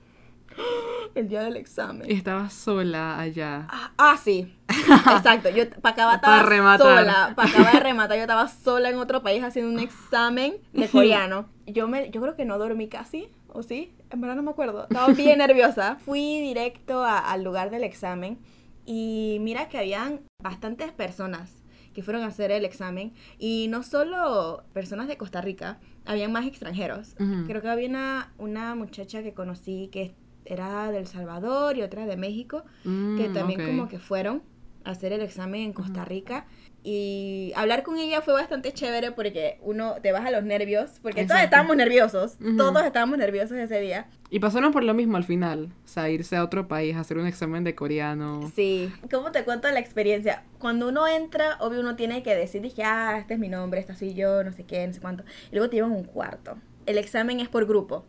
El 1.15 1.27
día 1.29 1.43
del 1.43 1.57
examen. 1.57 2.09
Y 2.09 2.13
estabas 2.13 2.53
sola 2.53 3.19
allá. 3.19 3.67
Ah, 3.69 3.91
ah, 3.97 4.17
sí. 4.21 4.51
Exacto. 4.67 5.49
Yo 5.49 5.69
para 5.81 5.93
acabar 5.93 6.15
estaba 6.15 6.43
rematar. 6.43 6.99
sola. 6.99 7.33
Para 7.35 7.49
acabar 7.49 7.73
de 7.73 7.79
rematar, 7.79 8.17
yo 8.17 8.23
estaba 8.23 8.47
sola 8.47 8.89
en 8.89 8.97
otro 8.97 9.21
país 9.21 9.43
haciendo 9.43 9.71
un 9.71 9.79
examen 9.79 10.55
de 10.73 10.87
coreano. 10.91 11.47
Yo 11.67 11.87
me, 11.87 12.09
yo 12.09 12.19
creo 12.21 12.35
que 12.35 12.45
no 12.45 12.57
dormí 12.57 12.87
casi, 12.87 13.29
¿o 13.49 13.61
sí? 13.61 13.93
En 14.09 14.21
verdad 14.21 14.35
no 14.35 14.41
me 14.43 14.51
acuerdo. 14.51 14.83
Estaba 14.83 15.07
bien 15.13 15.37
nerviosa. 15.37 15.97
Fui 16.03 16.39
directo 16.41 17.03
a- 17.03 17.19
al 17.19 17.43
lugar 17.43 17.69
del 17.69 17.83
examen 17.83 18.39
y 18.85 19.37
mira 19.41 19.69
que 19.69 19.77
habían 19.77 20.21
bastantes 20.41 20.91
personas 20.91 21.63
que 21.93 22.01
fueron 22.01 22.23
a 22.23 22.27
hacer 22.27 22.51
el 22.51 22.65
examen. 22.65 23.13
Y 23.37 23.67
no 23.69 23.83
solo 23.83 24.63
personas 24.73 25.07
de 25.07 25.17
Costa 25.17 25.41
Rica, 25.41 25.79
habían 26.05 26.31
más 26.31 26.45
extranjeros. 26.45 27.15
Creo 27.47 27.61
que 27.61 27.69
había 27.69 27.87
una, 27.87 28.33
una 28.37 28.75
muchacha 28.75 29.21
que 29.23 29.33
conocí 29.33 29.89
que 29.91 30.15
era 30.45 30.91
del 30.91 31.07
Salvador 31.07 31.77
y 31.77 31.83
otra 31.83 32.05
de 32.05 32.17
México 32.17 32.63
que 32.83 33.29
Mm, 33.29 33.33
también 33.33 33.65
como 33.65 33.87
que 33.87 33.99
fueron 33.99 34.43
a 34.83 34.91
hacer 34.91 35.13
el 35.13 35.21
examen 35.21 35.61
en 35.61 35.73
Costa 35.73 36.03
Rica 36.03 36.47
y 36.85 37.53
hablar 37.55 37.83
con 37.83 37.97
ella 37.97 38.21
fue 38.21 38.33
bastante 38.33 38.73
chévere 38.73 39.11
porque 39.11 39.57
uno 39.61 39.95
te 40.01 40.11
baja 40.11 40.31
los 40.31 40.43
nervios, 40.43 40.99
porque 41.01 41.25
todos 41.25 41.39
estábamos 41.39 41.77
nerviosos, 41.77 42.37
todos 42.57 42.83
estábamos 42.83 43.17
nerviosos 43.17 43.57
ese 43.57 43.79
día. 43.79 44.07
Y 44.29 44.39
pasaron 44.39 44.73
por 44.73 44.83
lo 44.83 44.93
mismo 44.93 45.15
al 45.15 45.23
final. 45.23 45.71
O 45.85 45.87
sea, 45.87 46.09
irse 46.09 46.35
a 46.35 46.43
otro 46.43 46.67
país, 46.67 46.97
hacer 46.97 47.17
un 47.17 47.27
examen 47.27 47.63
de 47.63 47.73
coreano. 47.73 48.51
Sí, 48.53 48.91
¿cómo 49.09 49.31
te 49.31 49.45
cuento 49.45 49.69
la 49.71 49.79
experiencia? 49.79 50.43
Cuando 50.59 50.89
uno 50.89 51.07
entra, 51.07 51.57
obvio 51.61 51.79
uno 51.79 51.95
tiene 51.95 52.21
que 52.21 52.35
decir, 52.35 52.61
dije, 52.61 52.83
ah, 52.83 53.17
este 53.17 53.35
es 53.35 53.39
mi 53.39 53.47
nombre, 53.47 53.79
esta 53.79 53.95
soy 53.95 54.13
yo, 54.13 54.43
no 54.43 54.51
sé 54.51 54.65
qué, 54.65 54.85
no 54.85 54.91
sé 54.91 54.99
cuánto. 54.99 55.23
Y 55.51 55.55
luego 55.55 55.69
te 55.69 55.77
llevan 55.77 55.91
un 55.91 56.03
cuarto. 56.03 56.57
El 56.85 56.97
examen 56.97 57.39
es 57.39 57.47
por 57.47 57.65
grupo. 57.65 58.05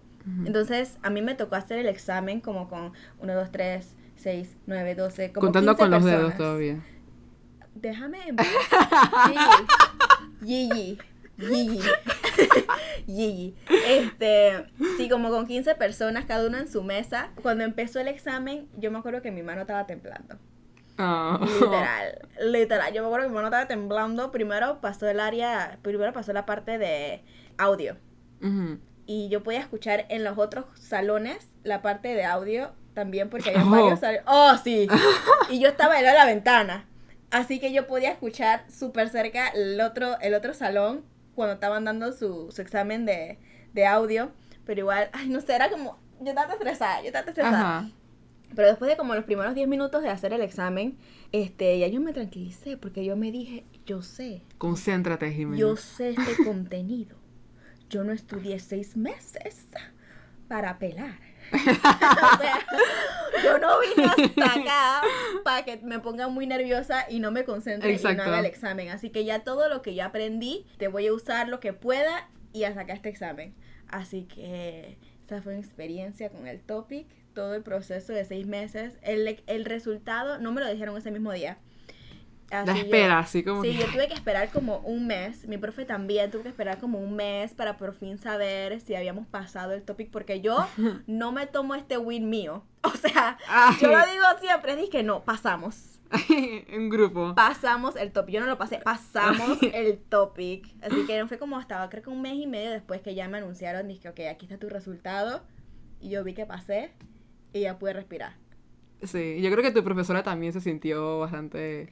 Entonces, 0.46 0.96
a 1.02 1.10
mí 1.10 1.20
me 1.20 1.34
tocó 1.34 1.54
hacer 1.54 1.78
el 1.78 1.86
examen 1.86 2.40
como 2.40 2.66
con 2.66 2.92
1, 3.20 3.34
2, 3.34 3.52
3, 3.52 3.94
6, 4.16 4.56
9, 4.66 4.94
12, 4.94 5.32
como 5.32 5.46
Contando 5.46 5.72
15 5.72 5.82
con 5.82 5.90
los 5.90 6.04
dedos 6.04 6.36
todavía. 6.36 6.80
Déjame 7.74 8.18
en 8.28 8.36
paz. 8.36 8.46
Gigi. 10.44 10.98
Gigi. 11.38 11.80
Gigi. 13.06 13.54
Este, 13.88 14.66
sí, 14.96 15.08
como 15.08 15.30
con 15.30 15.46
15 15.46 15.74
personas, 15.74 16.24
cada 16.26 16.46
uno 16.46 16.58
en 16.58 16.68
su 16.70 16.82
mesa. 16.82 17.30
Cuando 17.42 17.64
empezó 17.64 18.00
el 18.00 18.08
examen, 18.08 18.68
yo 18.76 18.90
me 18.90 18.98
acuerdo 18.98 19.22
que 19.22 19.30
mi 19.30 19.42
mano 19.42 19.62
estaba 19.62 19.86
temblando. 19.86 20.36
Ah. 20.98 21.40
Literal, 21.42 22.28
literal. 22.52 22.92
Yo 22.92 23.02
me 23.02 23.06
acuerdo 23.08 23.26
que 23.26 23.30
mi 23.30 23.34
mano 23.34 23.48
estaba 23.48 23.66
temblando. 23.66 24.30
Primero 24.30 24.80
pasó 24.80 25.08
el 25.08 25.18
área, 25.20 25.78
primero 25.82 26.12
pasó 26.12 26.32
la 26.32 26.46
parte 26.46 26.78
de 26.78 27.22
audio. 27.58 27.96
Y 29.06 29.28
yo 29.30 29.42
podía 29.42 29.60
escuchar 29.60 30.04
en 30.10 30.22
los 30.22 30.36
otros 30.38 30.66
salones 30.78 31.48
la 31.62 31.80
parte 31.82 32.08
de 32.14 32.24
audio 32.24 32.72
también 32.92 33.30
porque 33.30 33.50
había 33.50 33.64
Oh. 33.64 33.70
varios 33.70 34.00
salones. 34.00 34.22
Oh, 34.26 34.56
sí. 34.62 34.86
y 35.50 35.60
yo 35.60 35.68
estaba 35.68 35.98
en 35.98 36.04
la 36.04 36.26
ventana. 36.26 36.86
Así 37.30 37.58
que 37.58 37.72
yo 37.72 37.86
podía 37.86 38.10
escuchar 38.10 38.64
súper 38.70 39.08
cerca 39.08 39.48
el 39.48 39.80
otro, 39.80 40.18
el 40.20 40.34
otro 40.34 40.54
salón 40.54 41.04
cuando 41.34 41.54
estaban 41.54 41.84
dando 41.84 42.12
su, 42.12 42.50
su 42.52 42.62
examen 42.62 43.04
de, 43.06 43.38
de 43.72 43.86
audio. 43.86 44.30
Pero 44.64 44.80
igual, 44.80 45.10
ay, 45.12 45.28
no 45.28 45.40
sé, 45.40 45.54
era 45.54 45.70
como, 45.70 45.98
yo 46.20 46.28
estaba 46.28 46.52
estresada, 46.54 47.00
yo 47.00 47.06
estaba 47.08 47.28
estresada. 47.28 47.78
Ajá. 47.78 47.90
Pero 48.54 48.68
después 48.68 48.88
de 48.88 48.96
como 48.96 49.14
los 49.14 49.24
primeros 49.24 49.54
10 49.54 49.66
minutos 49.66 50.02
de 50.02 50.10
hacer 50.10 50.32
el 50.32 50.40
examen, 50.40 50.96
este, 51.32 51.76
ya 51.78 51.88
yo 51.88 52.00
me 52.00 52.12
tranquilicé 52.12 52.76
porque 52.76 53.04
yo 53.04 53.16
me 53.16 53.32
dije, 53.32 53.64
yo 53.84 54.00
sé, 54.02 54.42
Concéntrate, 54.58 55.32
Jimena. 55.32 55.58
yo 55.58 55.76
sé 55.76 56.10
este 56.10 56.44
contenido. 56.44 57.16
Yo 57.90 58.04
no 58.04 58.12
estudié 58.12 58.58
seis 58.60 58.96
meses 58.96 59.66
para 60.48 60.78
pelar. 60.78 61.18
o 61.52 62.38
sea, 62.38 62.66
yo 63.42 63.58
no 63.58 63.78
vine 63.80 64.04
hasta 64.04 64.60
acá 64.60 65.02
para 65.44 65.64
que 65.64 65.78
me 65.78 66.00
ponga 66.00 66.28
muy 66.28 66.46
nerviosa 66.46 67.06
y 67.08 67.20
no 67.20 67.30
me 67.30 67.44
concentre 67.44 67.90
y 67.90 67.94
Exacto. 67.94 68.22
no 68.22 68.28
haga 68.28 68.40
el 68.40 68.46
examen. 68.46 68.88
Así 68.90 69.10
que 69.10 69.24
ya 69.24 69.44
todo 69.44 69.68
lo 69.68 69.82
que 69.82 69.94
yo 69.94 70.04
aprendí, 70.04 70.66
te 70.78 70.88
voy 70.88 71.06
a 71.06 71.12
usar 71.12 71.48
lo 71.48 71.60
que 71.60 71.72
pueda 71.72 72.28
y 72.52 72.64
a 72.64 72.74
sacar 72.74 72.96
este 72.96 73.08
examen. 73.08 73.54
Así 73.88 74.24
que 74.24 74.98
esa 75.24 75.40
fue 75.42 75.54
mi 75.54 75.60
experiencia 75.60 76.30
con 76.30 76.46
el 76.46 76.60
topic, 76.60 77.06
todo 77.34 77.54
el 77.54 77.62
proceso 77.62 78.12
de 78.12 78.24
seis 78.24 78.46
meses. 78.46 78.98
El, 79.02 79.42
el 79.46 79.64
resultado 79.64 80.38
no 80.38 80.52
me 80.52 80.60
lo 80.60 80.70
dijeron 80.70 80.96
ese 80.96 81.10
mismo 81.10 81.32
día. 81.32 81.58
La 82.50 82.60
Así 82.60 82.72
yo- 82.80 82.84
espera, 82.84 83.18
así 83.18 83.42
como 83.42 83.62
Sí, 83.62 83.72
que- 83.72 83.78
yo 83.78 83.86
tuve 83.92 84.06
que 84.08 84.14
esperar 84.14 84.50
como 84.50 84.78
un 84.78 85.06
mes. 85.06 85.46
Mi 85.48 85.58
profe 85.58 85.84
también 85.84 86.30
tuvo 86.30 86.42
que 86.42 86.48
esperar 86.50 86.78
como 86.78 86.98
un 87.00 87.14
mes 87.16 87.52
para 87.54 87.76
por 87.76 87.94
fin 87.94 88.18
saber 88.18 88.80
si 88.80 88.94
habíamos 88.94 89.26
pasado 89.26 89.72
el 89.72 89.82
topic. 89.82 90.10
Porque 90.10 90.40
yo 90.40 90.66
no 91.06 91.32
me 91.32 91.46
tomo 91.46 91.74
este 91.74 91.98
win 91.98 92.28
mío. 92.30 92.64
O 92.84 92.90
sea, 92.90 93.38
Ay. 93.48 93.76
yo 93.80 93.88
lo 93.88 93.96
digo 93.98 94.24
siempre. 94.42 94.76
Dije 94.76 94.90
que 94.90 95.02
no, 95.02 95.24
pasamos. 95.24 95.98
un 96.76 96.90
grupo. 96.90 97.34
Pasamos 97.34 97.96
el 97.96 98.12
topic. 98.12 98.34
Yo 98.34 98.40
no 98.40 98.46
lo 98.46 98.58
pasé, 98.58 98.76
pasamos 98.78 99.58
el 99.62 99.98
topic. 99.98 100.66
Así 100.82 101.06
que 101.06 101.18
no 101.18 101.26
fue 101.26 101.38
como 101.38 101.58
estaba, 101.58 101.88
creo 101.88 102.02
que 102.02 102.10
un 102.10 102.20
mes 102.20 102.34
y 102.34 102.46
medio 102.46 102.70
después 102.70 103.00
que 103.00 103.14
ya 103.14 103.26
me 103.26 103.38
anunciaron. 103.38 103.88
Dije, 103.88 104.10
ok, 104.10 104.20
aquí 104.30 104.44
está 104.44 104.58
tu 104.58 104.68
resultado. 104.68 105.42
Y 105.98 106.10
yo 106.10 106.22
vi 106.24 106.34
que 106.34 106.44
pasé 106.44 106.92
y 107.54 107.60
ya 107.62 107.78
pude 107.78 107.94
respirar. 107.94 108.34
Sí, 109.06 109.40
yo 109.40 109.50
creo 109.50 109.62
que 109.62 109.70
tu 109.70 109.82
profesora 109.84 110.22
también 110.22 110.52
se 110.52 110.60
sintió 110.60 111.18
bastante... 111.20 111.90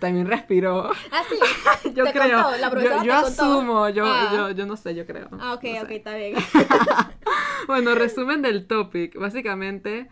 También 0.00 0.28
respiró. 0.28 0.90
Ah, 1.10 1.22
sí. 1.28 1.90
Yo 1.94 2.04
¿Te 2.04 2.12
creo. 2.12 2.40
contó? 2.44 2.56
¿La 2.60 2.70
profesora 2.70 2.98
yo 2.98 3.04
yo 3.04 3.16
te 3.16 3.22
contó? 3.24 3.42
asumo, 3.42 3.88
yo, 3.88 4.04
Ah. 4.06 4.30
yo, 4.32 4.50
yo 4.52 4.64
no 4.64 4.76
sé, 4.76 4.94
yo 4.94 5.04
creo. 5.06 5.28
Ah, 5.40 5.54
ok, 5.54 5.64
No 5.64 5.82
ok, 5.82 5.88
sé. 5.88 5.96
está 5.96 6.14
bien. 6.16 6.34
Bueno, 7.66 7.94
resumen 7.96 8.40
del 8.40 8.66
topic. 8.68 9.16
Básicamente, 9.18 10.06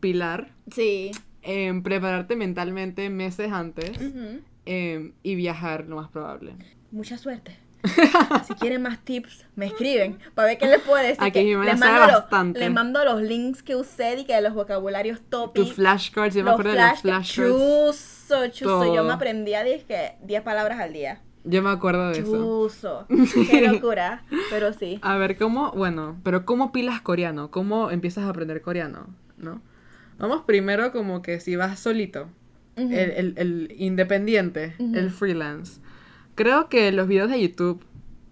Pilar, 0.00 0.52
Sí. 0.70 1.12
em, 1.42 1.82
prepararte 1.82 2.34
mentalmente 2.36 3.08
meses 3.08 3.52
antes 3.52 3.92
em, 4.66 5.12
y 5.22 5.34
viajar 5.36 5.86
lo 5.86 5.96
más 5.96 6.10
probable. 6.10 6.56
Mucha 6.90 7.16
suerte. 7.16 7.56
Si 8.46 8.54
quieren 8.54 8.82
más 8.82 8.98
tips, 9.04 9.46
me 9.56 9.66
escriben 9.66 10.18
para 10.34 10.48
ver 10.48 10.58
qué 10.58 10.66
les 10.66 10.80
puedo 10.80 11.02
decir. 11.02 11.22
Aquí 11.22 11.32
que 11.44 11.56
les, 11.56 11.78
mando 11.78 12.12
los, 12.30 12.56
les 12.56 12.70
mando 12.72 13.04
los 13.04 13.22
links 13.22 13.62
que 13.62 13.76
usé 13.76 14.18
y 14.20 14.24
que 14.24 14.34
de 14.34 14.42
los 14.42 14.54
vocabularios 14.54 15.20
top. 15.28 15.54
Tus 15.54 15.74
flashcards, 15.74 16.34
yo 16.34 16.44
me 16.44 16.50
acuerdo 16.50 16.72
de 16.72 16.78
los 16.78 17.00
flash- 17.00 17.34
flashcards. 17.34 17.50
Chuzo, 17.52 18.48
chuzo. 18.48 18.94
Yo 18.94 19.04
me 19.04 19.12
aprendía 19.12 19.62
dizque 19.64 20.12
10 20.22 20.42
palabras 20.42 20.80
al 20.80 20.92
día. 20.92 21.20
Yo 21.44 21.62
me 21.62 21.68
acuerdo 21.70 22.08
de 22.08 22.20
eso. 22.20 22.32
Chuzo. 22.32 23.06
Qué 23.50 23.68
locura. 23.68 24.24
Pero 24.50 24.72
sí. 24.72 24.98
A 25.02 25.16
ver, 25.18 25.36
¿cómo? 25.36 25.72
Bueno, 25.72 26.16
pero 26.24 26.46
¿cómo 26.46 26.72
pilas 26.72 27.02
coreano? 27.02 27.50
¿Cómo 27.50 27.90
empiezas 27.90 28.24
a 28.24 28.30
aprender 28.30 28.62
coreano? 28.62 29.08
¿No? 29.36 29.60
Vamos 30.18 30.42
primero 30.46 30.90
como 30.92 31.20
que 31.22 31.40
si 31.40 31.56
vas 31.56 31.78
solito, 31.80 32.28
el, 32.76 32.90
el- 32.92 33.34
el 33.36 33.74
independiente, 33.76 34.74
el 34.78 35.10
freelance. 35.10 35.80
Creo 36.34 36.68
que 36.68 36.90
los 36.92 37.06
videos 37.06 37.30
de 37.30 37.40
YouTube 37.40 37.84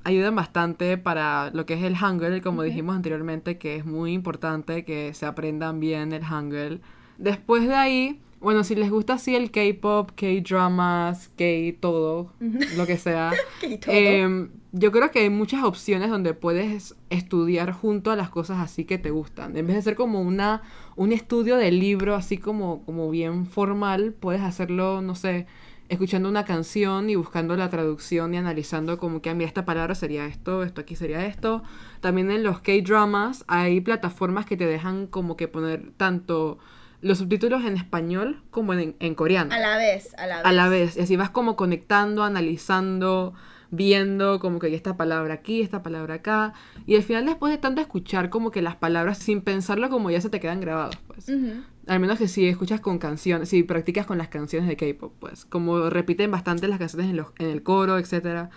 ayudan 0.04 0.34
bastante 0.34 0.98
para 0.98 1.50
lo 1.52 1.66
que 1.66 1.74
es 1.74 1.82
el 1.82 1.96
Hangul, 1.96 2.42
como 2.42 2.62
dijimos 2.62 2.96
anteriormente, 2.96 3.58
que 3.58 3.76
es 3.76 3.84
muy 3.84 4.12
importante 4.12 4.84
que 4.84 5.14
se 5.14 5.26
aprendan 5.26 5.80
bien 5.80 6.12
el 6.12 6.24
Hangul. 6.24 6.80
Después 7.18 7.66
de 7.68 7.74
ahí, 7.74 8.20
bueno, 8.40 8.64
si 8.64 8.74
les 8.74 8.90
gusta 8.90 9.14
así 9.14 9.36
el 9.36 9.52
K-pop, 9.52 10.10
K-dramas, 10.16 11.30
K-todo, 11.36 12.32
lo 12.76 12.86
que 12.86 12.98
sea, 12.98 13.32
em, 13.86 14.50
yo 14.72 14.90
creo 14.90 15.12
que 15.12 15.20
hay 15.20 15.30
muchas 15.30 15.62
opciones 15.62 16.10
donde 16.10 16.34
puedes 16.34 16.96
estudiar 17.10 17.70
junto 17.70 18.10
a 18.10 18.16
las 18.16 18.30
cosas 18.30 18.58
así 18.58 18.84
que 18.84 18.98
te 18.98 19.10
gustan. 19.10 19.56
En 19.56 19.68
vez 19.68 19.76
de 19.76 19.82
ser 19.82 19.94
como 19.94 20.20
una, 20.20 20.62
un 20.96 21.12
estudio 21.12 21.56
de 21.56 21.70
libro 21.70 22.16
así 22.16 22.36
como, 22.36 22.82
como 22.84 23.08
bien 23.10 23.46
formal, 23.46 24.12
puedes 24.18 24.42
hacerlo, 24.42 25.02
no 25.02 25.14
sé, 25.14 25.46
escuchando 25.92 26.28
una 26.28 26.44
canción 26.44 27.08
y 27.10 27.14
buscando 27.16 27.56
la 27.56 27.68
traducción 27.70 28.34
y 28.34 28.36
analizando 28.38 28.98
como 28.98 29.22
que 29.22 29.30
a 29.30 29.34
mí 29.34 29.44
esta 29.44 29.64
palabra 29.64 29.94
sería 29.94 30.26
esto, 30.26 30.62
esto 30.62 30.80
aquí 30.80 30.96
sería 30.96 31.24
esto. 31.26 31.62
También 32.00 32.30
en 32.30 32.42
los 32.42 32.60
K-dramas 32.60 33.44
hay 33.46 33.80
plataformas 33.80 34.46
que 34.46 34.56
te 34.56 34.66
dejan 34.66 35.06
como 35.06 35.36
que 35.36 35.48
poner 35.48 35.92
tanto 35.96 36.58
los 37.00 37.18
subtítulos 37.18 37.64
en 37.64 37.76
español 37.76 38.40
como 38.50 38.74
en, 38.74 38.94
en 39.00 39.14
coreano 39.14 39.52
A 39.54 39.58
la 39.58 39.76
vez, 39.76 40.14
a 40.18 40.26
la 40.26 40.36
vez. 40.36 40.46
a 40.46 40.52
la 40.52 40.68
vez. 40.68 40.96
Y 40.96 41.00
así 41.00 41.16
vas 41.16 41.30
como 41.30 41.56
conectando, 41.56 42.22
analizando, 42.22 43.34
viendo 43.70 44.38
como 44.38 44.58
que 44.58 44.72
esta 44.74 44.96
palabra 44.96 45.34
aquí, 45.34 45.62
esta 45.62 45.82
palabra 45.82 46.14
acá. 46.16 46.52
Y 46.86 46.94
al 46.96 47.02
final 47.02 47.26
después 47.26 47.52
de 47.52 47.58
tanto 47.58 47.80
escuchar 47.80 48.30
como 48.30 48.50
que 48.50 48.62
las 48.62 48.76
palabras 48.76 49.18
sin 49.18 49.40
pensarlo 49.40 49.88
como 49.90 50.10
ya 50.10 50.20
se 50.20 50.30
te 50.30 50.40
quedan 50.40 50.60
grabados, 50.60 50.96
pues. 51.06 51.28
Ujú. 51.28 51.62
Al 51.88 51.98
menos 52.00 52.18
que 52.18 52.28
si 52.28 52.46
escuchas 52.46 52.80
con 52.80 52.98
canciones, 52.98 53.48
si 53.48 53.62
practicas 53.64 54.06
con 54.06 54.16
las 54.18 54.28
canciones 54.28 54.68
de 54.68 54.76
K-pop, 54.76 55.12
pues. 55.18 55.44
Como 55.44 55.90
repiten 55.90 56.30
bastante 56.30 56.68
las 56.68 56.78
canciones 56.78 57.10
en, 57.10 57.16
los, 57.16 57.28
en 57.38 57.48
el 57.50 57.62
coro, 57.62 57.98
etcétera. 57.98 58.50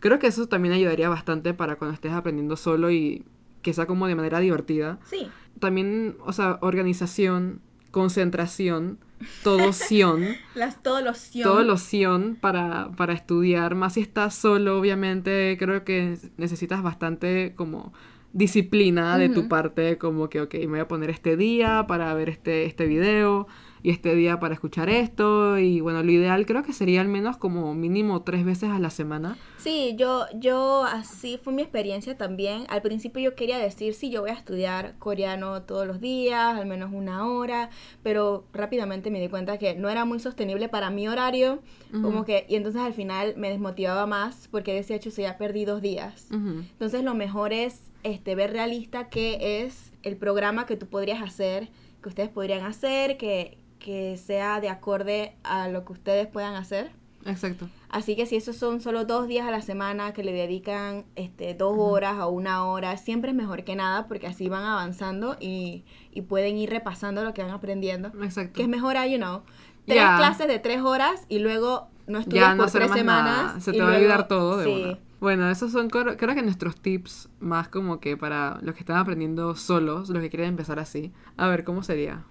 Creo 0.00 0.18
que 0.18 0.28
eso 0.28 0.48
también 0.48 0.72
ayudaría 0.74 1.08
bastante 1.10 1.52
para 1.52 1.76
cuando 1.76 1.94
estés 1.94 2.12
aprendiendo 2.12 2.56
solo 2.56 2.90
y 2.90 3.24
que 3.62 3.74
sea 3.74 3.84
como 3.86 4.06
de 4.06 4.14
manera 4.14 4.40
divertida 4.40 4.98
Sí. 5.04 5.28
también, 5.58 6.16
o 6.24 6.32
sea, 6.32 6.58
organización, 6.62 7.60
concentración, 7.90 8.98
todo 9.44 9.72
sion, 9.74 10.24
Las 10.54 10.82
todo 10.82 11.02
los 11.02 11.18
sion. 11.18 11.44
todo 11.44 11.62
lo 11.62 11.76
sion 11.76 12.36
para, 12.40 12.90
para 12.96 13.12
estudiar. 13.12 13.74
Más 13.74 13.94
si 13.94 14.00
estás 14.00 14.34
solo, 14.34 14.78
obviamente, 14.78 15.56
creo 15.58 15.84
que 15.84 16.16
necesitas 16.38 16.82
bastante 16.82 17.52
como 17.56 17.92
disciplina 18.32 19.18
de 19.18 19.28
tu 19.28 19.48
parte, 19.48 19.98
como 19.98 20.28
que, 20.28 20.40
ok, 20.40 20.54
me 20.54 20.66
voy 20.66 20.80
a 20.80 20.88
poner 20.88 21.10
este 21.10 21.36
día 21.36 21.84
para 21.88 22.12
ver 22.14 22.28
este, 22.28 22.64
este 22.64 22.86
video 22.86 23.46
y 23.82 23.90
este 23.90 24.14
día 24.14 24.38
para 24.40 24.54
escuchar 24.54 24.88
esto. 24.88 25.58
Y 25.58 25.80
bueno, 25.80 26.02
lo 26.02 26.10
ideal 26.10 26.46
creo 26.46 26.62
que 26.62 26.72
sería 26.72 27.00
al 27.00 27.08
menos 27.08 27.36
como 27.36 27.74
mínimo 27.74 28.22
tres 28.22 28.44
veces 28.44 28.70
a 28.70 28.78
la 28.78 28.90
semana. 28.90 29.36
Sí, 29.58 29.94
yo, 29.98 30.26
yo 30.34 30.84
así 30.84 31.38
fue 31.42 31.52
mi 31.52 31.62
experiencia 31.62 32.16
también. 32.16 32.64
Al 32.68 32.82
principio 32.82 33.22
yo 33.22 33.34
quería 33.34 33.58
decir, 33.58 33.94
sí, 33.94 34.10
yo 34.10 34.22
voy 34.22 34.30
a 34.30 34.34
estudiar 34.34 34.96
coreano 34.98 35.62
todos 35.62 35.86
los 35.86 36.00
días, 36.00 36.56
al 36.58 36.66
menos 36.66 36.90
una 36.92 37.26
hora, 37.26 37.70
pero 38.02 38.44
rápidamente 38.52 39.10
me 39.10 39.20
di 39.20 39.28
cuenta 39.28 39.58
que 39.58 39.74
no 39.74 39.88
era 39.88 40.04
muy 40.04 40.20
sostenible 40.20 40.68
para 40.68 40.90
mi 40.90 41.08
horario, 41.08 41.60
como 41.90 42.24
que, 42.24 42.46
y 42.48 42.54
entonces 42.54 42.80
al 42.80 42.94
final 42.94 43.34
me 43.36 43.50
desmotivaba 43.50 44.06
más 44.06 44.48
porque 44.50 44.72
decía, 44.72 44.96
hecho, 44.96 45.10
ya 45.10 45.38
perdí 45.38 45.64
dos 45.64 45.82
días. 45.82 46.28
Ujú. 46.30 46.60
Entonces 46.72 47.02
lo 47.02 47.14
mejor 47.14 47.52
es 47.52 47.90
este, 48.02 48.34
ver 48.34 48.52
realista 48.52 49.08
qué 49.08 49.62
es 49.62 49.92
el 50.02 50.16
programa 50.16 50.66
que 50.66 50.76
tú 50.76 50.86
podrías 50.86 51.22
hacer, 51.22 51.68
que 52.02 52.08
ustedes 52.08 52.30
podrían 52.30 52.64
hacer, 52.64 53.16
que, 53.16 53.58
que 53.80 54.16
sea 54.16 54.60
de 54.60 54.68
acorde 54.68 55.34
a 55.42 55.66
lo 55.66 55.84
que 55.84 55.92
ustedes 55.94 56.28
puedan 56.28 56.54
hacer. 56.54 56.92
Exacto. 57.26 57.68
Así 57.88 58.14
que 58.14 58.24
si 58.24 58.36
esos 58.36 58.56
son 58.56 58.80
solo 58.80 59.04
dos 59.04 59.26
días 59.26 59.46
a 59.46 59.50
la 59.50 59.60
semana 59.60 60.12
que 60.12 60.22
le 60.22 60.32
dedican 60.32 61.04
este, 61.16 61.54
dos 61.54 61.74
horas 61.76 62.18
o 62.20 62.28
una 62.28 62.64
hora, 62.64 62.96
siempre 62.96 63.30
es 63.30 63.36
mejor 63.36 63.64
que 63.64 63.74
nada 63.74 64.06
porque 64.06 64.26
así 64.26 64.48
van 64.48 64.62
avanzando 64.62 65.36
y, 65.40 65.84
y 66.12 66.22
pueden 66.22 66.56
ir 66.56 66.70
repasando 66.70 67.24
lo 67.24 67.34
que 67.34 67.42
van 67.42 67.50
aprendiendo. 67.50 68.08
Exacto. 68.22 68.54
Que 68.54 68.62
es 68.62 68.68
mejor, 68.68 68.96
you 69.08 69.18
know, 69.18 69.42
tres 69.86 70.02
clases 70.16 70.46
de 70.46 70.58
tres 70.60 70.80
horas 70.82 71.26
y 71.28 71.40
luego 71.40 71.88
no 72.06 72.20
estudias 72.20 72.50
ya 72.50 72.56
por 72.56 72.70
tres 72.70 72.92
semanas. 72.92 73.46
nada. 73.46 73.60
Se 73.60 73.70
y 73.70 73.74
te 73.74 73.82
va 73.82 73.92
a 73.92 73.96
olvidar 73.96 74.28
todo 74.28 74.56
de 74.58 74.64
sí. 74.64 74.82
una. 74.82 74.98
Bueno, 75.20 75.50
esos 75.50 75.70
son 75.70 75.90
creo 75.90 76.16
que 76.16 76.42
nuestros 76.42 76.76
tips 76.76 77.28
más 77.40 77.68
como 77.68 78.00
que 78.00 78.16
para 78.16 78.58
los 78.62 78.74
que 78.74 78.80
están 78.80 78.96
aprendiendo 78.96 79.54
solos, 79.54 80.08
los 80.08 80.22
que 80.22 80.30
quieren 80.30 80.48
empezar 80.48 80.78
así. 80.78 81.12
A 81.36 81.48
ver, 81.48 81.64
¿cómo 81.64 81.82
sería? 81.82 82.24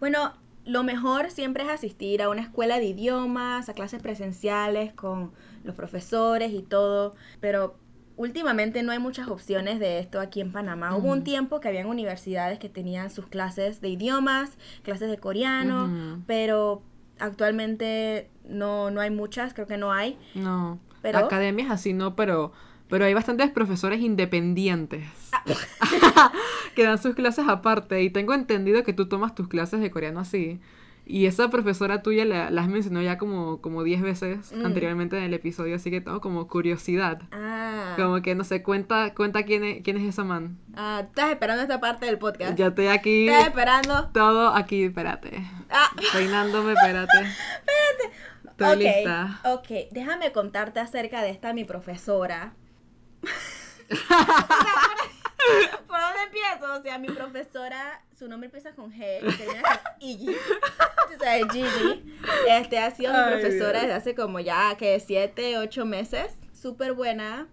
Bueno, 0.00 0.32
lo 0.70 0.82
mejor 0.84 1.30
siempre 1.30 1.64
es 1.64 1.68
asistir 1.68 2.22
a 2.22 2.28
una 2.28 2.42
escuela 2.42 2.78
de 2.78 2.84
idiomas, 2.86 3.68
a 3.68 3.74
clases 3.74 4.00
presenciales 4.00 4.92
con 4.92 5.32
los 5.64 5.74
profesores 5.74 6.52
y 6.52 6.62
todo, 6.62 7.14
pero 7.40 7.74
últimamente 8.16 8.82
no 8.82 8.92
hay 8.92 8.98
muchas 8.98 9.28
opciones 9.28 9.80
de 9.80 9.98
esto 9.98 10.20
aquí 10.20 10.40
en 10.40 10.52
Panamá. 10.52 10.94
Hubo 10.96 11.10
un 11.10 11.24
tiempo 11.24 11.58
que 11.60 11.68
habían 11.68 11.86
universidades 11.86 12.58
que 12.58 12.68
tenían 12.68 13.10
sus 13.10 13.26
clases 13.26 13.80
de 13.80 13.88
idiomas, 13.88 14.50
clases 14.82 15.10
de 15.10 15.18
coreano, 15.18 16.20
pero 16.26 16.82
actualmente 17.18 18.28
no, 18.48 18.90
no 18.90 19.00
hay 19.00 19.10
muchas, 19.10 19.54
creo 19.54 19.66
que 19.66 19.76
no 19.78 19.92
hay. 19.92 20.18
No. 20.34 20.78
Pero- 21.02 21.18
Academias 21.18 21.70
así 21.70 21.92
no, 21.94 22.14
pero 22.14 22.52
pero 22.90 23.04
hay 23.06 23.14
bastantes 23.14 23.50
profesores 23.50 24.00
independientes 24.00 25.04
Ah. 25.32 25.44
que 26.74 26.84
dan 26.84 26.98
sus 27.00 27.14
clases 27.14 27.46
aparte 27.48 28.02
y 28.02 28.10
tengo 28.10 28.34
entendido 28.34 28.82
que 28.84 28.92
tú 28.92 29.08
tomas 29.08 29.34
tus 29.34 29.48
clases 29.48 29.80
de 29.80 29.90
coreano 29.90 30.20
así. 30.20 30.60
Y 31.06 31.26
esa 31.26 31.50
profesora 31.50 32.02
tuya 32.02 32.24
la, 32.24 32.50
la 32.50 32.60
has 32.62 32.68
mencionado 32.68 33.04
ya 33.04 33.18
como 33.18 33.60
como 33.60 33.82
10 33.82 34.02
veces 34.02 34.52
Mm. 34.52 34.64
anteriormente 34.66 35.16
en 35.18 35.24
el 35.24 35.34
episodio, 35.34 35.74
así 35.74 35.90
que 35.90 36.00
tengo 36.00 36.20
como 36.20 36.46
curiosidad. 36.46 37.22
Ah, 37.32 37.94
Como 37.96 38.20
que 38.22 38.34
no 38.36 38.44
sé, 38.44 38.62
cuenta 38.62 39.12
cuenta 39.14 39.42
quién 39.44 39.64
es, 39.64 39.82
quién 39.82 39.96
es 39.96 40.04
esa 40.04 40.22
man. 40.22 40.58
ah, 40.76 41.02
estás 41.08 41.30
esperando 41.32 41.62
esta 41.62 41.80
parte 41.80 42.06
del 42.06 42.18
podcast. 42.18 42.56
Ya 42.56 42.68
estoy 42.68 42.86
aquí. 42.88 43.26
Estás 43.28 43.48
esperando. 43.48 44.08
Todo 44.12 44.54
aquí, 44.54 44.84
espérate. 44.84 45.42
Ah, 45.70 45.88
Peinándome, 46.12 46.72
espérate. 46.74 47.18
Estoy 48.44 48.68
ok, 48.72 48.78
lista. 48.78 49.40
ok, 49.44 49.68
déjame 49.90 50.32
contarte 50.32 50.80
acerca 50.80 51.22
de 51.22 51.30
esta 51.30 51.52
mi 51.54 51.64
profesora. 51.64 52.52
¿Por 55.86 55.98
dónde 56.00 56.22
empiezo? 56.26 56.74
O 56.78 56.82
sea, 56.82 56.98
mi 56.98 57.08
profesora, 57.08 58.02
su 58.16 58.28
nombre 58.28 58.46
empieza 58.46 58.72
con 58.74 58.92
G 58.92 59.18
y 59.22 59.36
termina 59.36 59.62
con 59.62 59.92
Iggy. 60.00 60.28
O 60.30 61.18
sea, 61.18 61.48
Gigi. 61.50 62.14
Este 62.48 62.78
ha 62.78 62.90
sido 62.90 63.12
mi 63.12 63.18
Ay, 63.18 63.32
profesora 63.32 63.70
Dios. 63.80 63.82
desde 63.82 63.94
hace 63.94 64.14
como 64.14 64.38
ya 64.40 64.76
que 64.76 65.00
siete, 65.00 65.58
ocho 65.58 65.84
meses. 65.86 66.32
Súper 66.52 66.92
buena, 66.92 67.48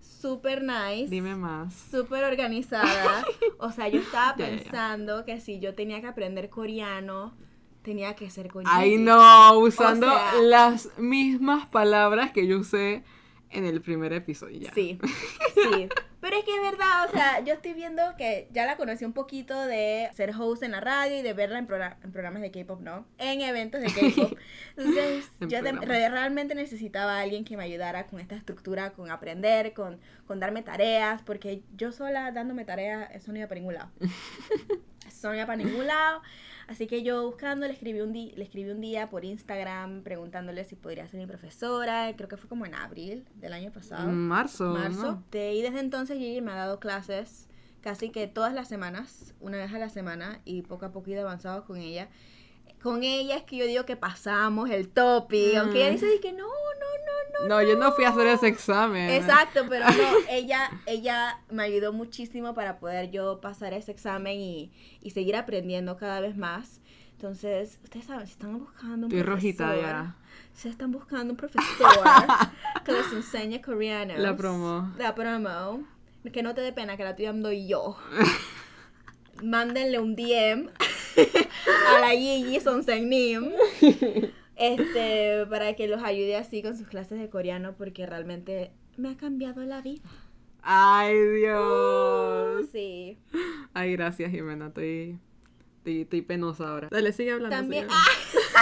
súper 0.00 0.62
nice. 0.62 1.06
Dime 1.08 1.34
más. 1.36 1.72
súper 1.90 2.24
organizada. 2.24 3.24
O 3.58 3.70
sea, 3.72 3.88
yo 3.88 4.00
estaba 4.00 4.34
pensando 4.36 5.24
que 5.24 5.40
si 5.40 5.60
yo 5.60 5.74
tenía 5.74 6.00
que 6.00 6.08
aprender 6.08 6.50
coreano, 6.50 7.34
tenía 7.82 8.14
que 8.16 8.28
ser 8.28 8.48
con 8.50 8.64
Ay, 8.66 8.98
no, 8.98 9.56
usando 9.60 10.08
O 10.08 10.10
sea- 10.18 10.34
las 10.42 10.98
mismas 10.98 11.66
palabras 11.68 12.32
que 12.32 12.46
yo 12.46 12.58
usé 12.58 13.02
en 13.50 13.64
el 13.64 13.80
primer 13.80 14.12
episodio. 14.12 14.60
Ya. 14.60 14.72
Sí, 14.74 14.98
sí. 15.54 15.88
Pero 16.20 16.36
es 16.36 16.44
que 16.44 16.54
es 16.54 16.60
verdad, 16.60 17.08
o 17.08 17.10
sea, 17.12 17.40
yo 17.40 17.54
estoy 17.54 17.72
viendo 17.72 18.02
que 18.18 18.46
ya 18.52 18.66
la 18.66 18.76
conocí 18.76 19.06
un 19.06 19.14
poquito 19.14 19.58
de 19.66 20.10
ser 20.12 20.32
host 20.38 20.62
en 20.62 20.72
la 20.72 20.80
radio 20.80 21.18
y 21.18 21.22
de 21.22 21.32
verla 21.32 21.58
en, 21.58 21.66
progra- 21.66 21.96
en 22.04 22.12
programas 22.12 22.42
de 22.42 22.50
K-pop, 22.50 22.80
¿no? 22.82 23.06
En 23.16 23.40
eventos 23.40 23.80
de 23.80 23.86
K-pop. 24.14 24.38
Entonces, 24.76 25.30
En 25.40 25.48
yo 25.48 25.62
de- 25.62 25.72
realmente 26.10 26.54
necesitaba 26.54 27.16
a 27.16 27.20
alguien 27.22 27.44
que 27.46 27.56
me 27.56 27.64
ayudara 27.64 28.06
con 28.06 28.20
esta 28.20 28.34
estructura, 28.36 28.90
con 28.92 29.10
aprender, 29.10 29.72
con, 29.72 29.98
con 30.26 30.40
darme 30.40 30.62
tareas, 30.62 31.22
porque 31.22 31.62
yo 31.74 31.90
sola 31.90 32.30
dándome 32.32 32.66
tareas, 32.66 33.10
eso 33.14 33.32
no 33.32 33.38
iba 33.38 33.48
para 33.48 33.58
ningún 33.60 33.74
lado. 33.74 33.90
Eso 35.06 35.28
no 35.28 35.34
iba 35.34 35.44
para 35.46 35.56
ningún 35.56 35.86
lado. 35.86 36.22
Así 36.70 36.86
que 36.86 37.02
yo 37.02 37.26
buscando, 37.26 37.66
le 37.66 37.72
escribí, 37.72 38.00
un 38.00 38.12
di- 38.12 38.30
le 38.36 38.44
escribí 38.44 38.70
un 38.70 38.80
día 38.80 39.10
por 39.10 39.24
Instagram 39.24 40.02
preguntándole 40.04 40.64
si 40.64 40.76
podría 40.76 41.08
ser 41.08 41.18
mi 41.18 41.26
profesora. 41.26 42.14
Creo 42.16 42.28
que 42.28 42.36
fue 42.36 42.48
como 42.48 42.64
en 42.64 42.74
abril 42.76 43.24
del 43.34 43.52
año 43.54 43.72
pasado 43.72 44.06
marzo. 44.08 44.72
marzo. 44.72 45.02
¿no? 45.02 45.24
De- 45.32 45.52
y 45.54 45.62
desde 45.62 45.80
entonces 45.80 46.16
Gigi 46.18 46.40
me 46.40 46.52
ha 46.52 46.54
dado 46.54 46.78
clases 46.78 47.48
casi 47.80 48.10
que 48.10 48.28
todas 48.28 48.54
las 48.54 48.68
semanas, 48.68 49.34
una 49.40 49.56
vez 49.56 49.72
a 49.74 49.78
la 49.78 49.88
semana, 49.88 50.42
y 50.44 50.62
poco 50.62 50.86
a 50.86 50.92
poco 50.92 51.10
he 51.10 51.14
ido 51.14 51.22
avanzado 51.22 51.64
con 51.64 51.76
ella. 51.76 52.08
Con 52.80 53.02
ella 53.02 53.36
es 53.36 53.42
que 53.42 53.56
yo 53.56 53.66
digo 53.66 53.84
que 53.84 53.96
pasamos 53.96 54.70
el 54.70 54.88
topic, 54.90 55.56
aunque 55.56 55.78
ella 55.82 55.90
Mm. 55.90 55.94
dice 55.94 56.20
que 56.22 56.32
no, 56.32 56.46
no, 57.48 57.62
yo 57.62 57.76
no 57.76 57.92
fui 57.92 58.04
a 58.04 58.10
hacer 58.10 58.26
ese 58.26 58.48
examen. 58.48 59.10
Exacto, 59.10 59.64
pero 59.68 59.86
no, 59.86 60.08
ella, 60.30 60.70
ella 60.86 61.40
me 61.50 61.62
ayudó 61.64 61.92
muchísimo 61.92 62.54
para 62.54 62.78
poder 62.78 63.10
yo 63.10 63.40
pasar 63.40 63.72
ese 63.74 63.90
examen 63.92 64.38
y, 64.38 64.72
y 65.02 65.10
seguir 65.10 65.36
aprendiendo 65.36 65.96
cada 65.96 66.20
vez 66.20 66.36
más. 66.36 66.80
Entonces, 67.12 67.78
ustedes 67.82 68.06
saben, 68.06 68.26
si 68.26 68.32
están 68.32 68.58
buscando 68.58 69.06
un 69.06 69.12
Estoy 69.12 69.22
rojita 69.22 69.66
profesor, 69.66 69.90
ya. 69.90 70.16
si 70.54 70.68
están 70.68 70.90
buscando 70.90 71.32
un 71.34 71.36
profesor 71.36 71.64
que 72.84 72.92
les 72.92 73.12
enseñe 73.12 73.60
coreano. 73.60 74.14
La 74.16 74.34
promo. 74.34 74.90
La 74.96 75.14
promo. 75.14 75.84
Que 76.32 76.42
no 76.42 76.54
te 76.54 76.62
dé 76.62 76.72
pena 76.72 76.96
que 76.96 77.04
la 77.04 77.10
estoy 77.10 77.26
dando 77.26 77.52
yo. 77.52 77.98
Mándenle 79.42 79.98
un 79.98 80.16
DM 80.16 80.70
a 81.94 82.00
la 82.00 82.10
Gigi 82.10 82.58
Sonsengnim. 82.60 83.52
Este, 84.60 85.46
para 85.48 85.74
que 85.74 85.88
los 85.88 86.02
ayude 86.02 86.36
así 86.36 86.62
con 86.62 86.76
sus 86.76 86.86
clases 86.86 87.18
de 87.18 87.30
coreano 87.30 87.74
porque 87.76 88.04
realmente 88.04 88.70
me 88.98 89.08
ha 89.08 89.16
cambiado 89.16 89.62
la 89.64 89.80
vida. 89.80 90.02
Ay, 90.62 91.16
Dios. 91.16 92.66
Sí. 92.70 93.18
Ay, 93.72 93.92
gracias, 93.92 94.30
Jimena. 94.30 94.66
Estoy, 94.66 95.18
estoy, 95.78 96.02
estoy 96.02 96.22
penosa 96.22 96.68
ahora. 96.68 96.88
Dale, 96.90 97.12
sigue 97.12 97.32
hablando. 97.32 97.56
También, 97.56 97.88
sigue 97.88 97.94
hablando. 97.94 98.58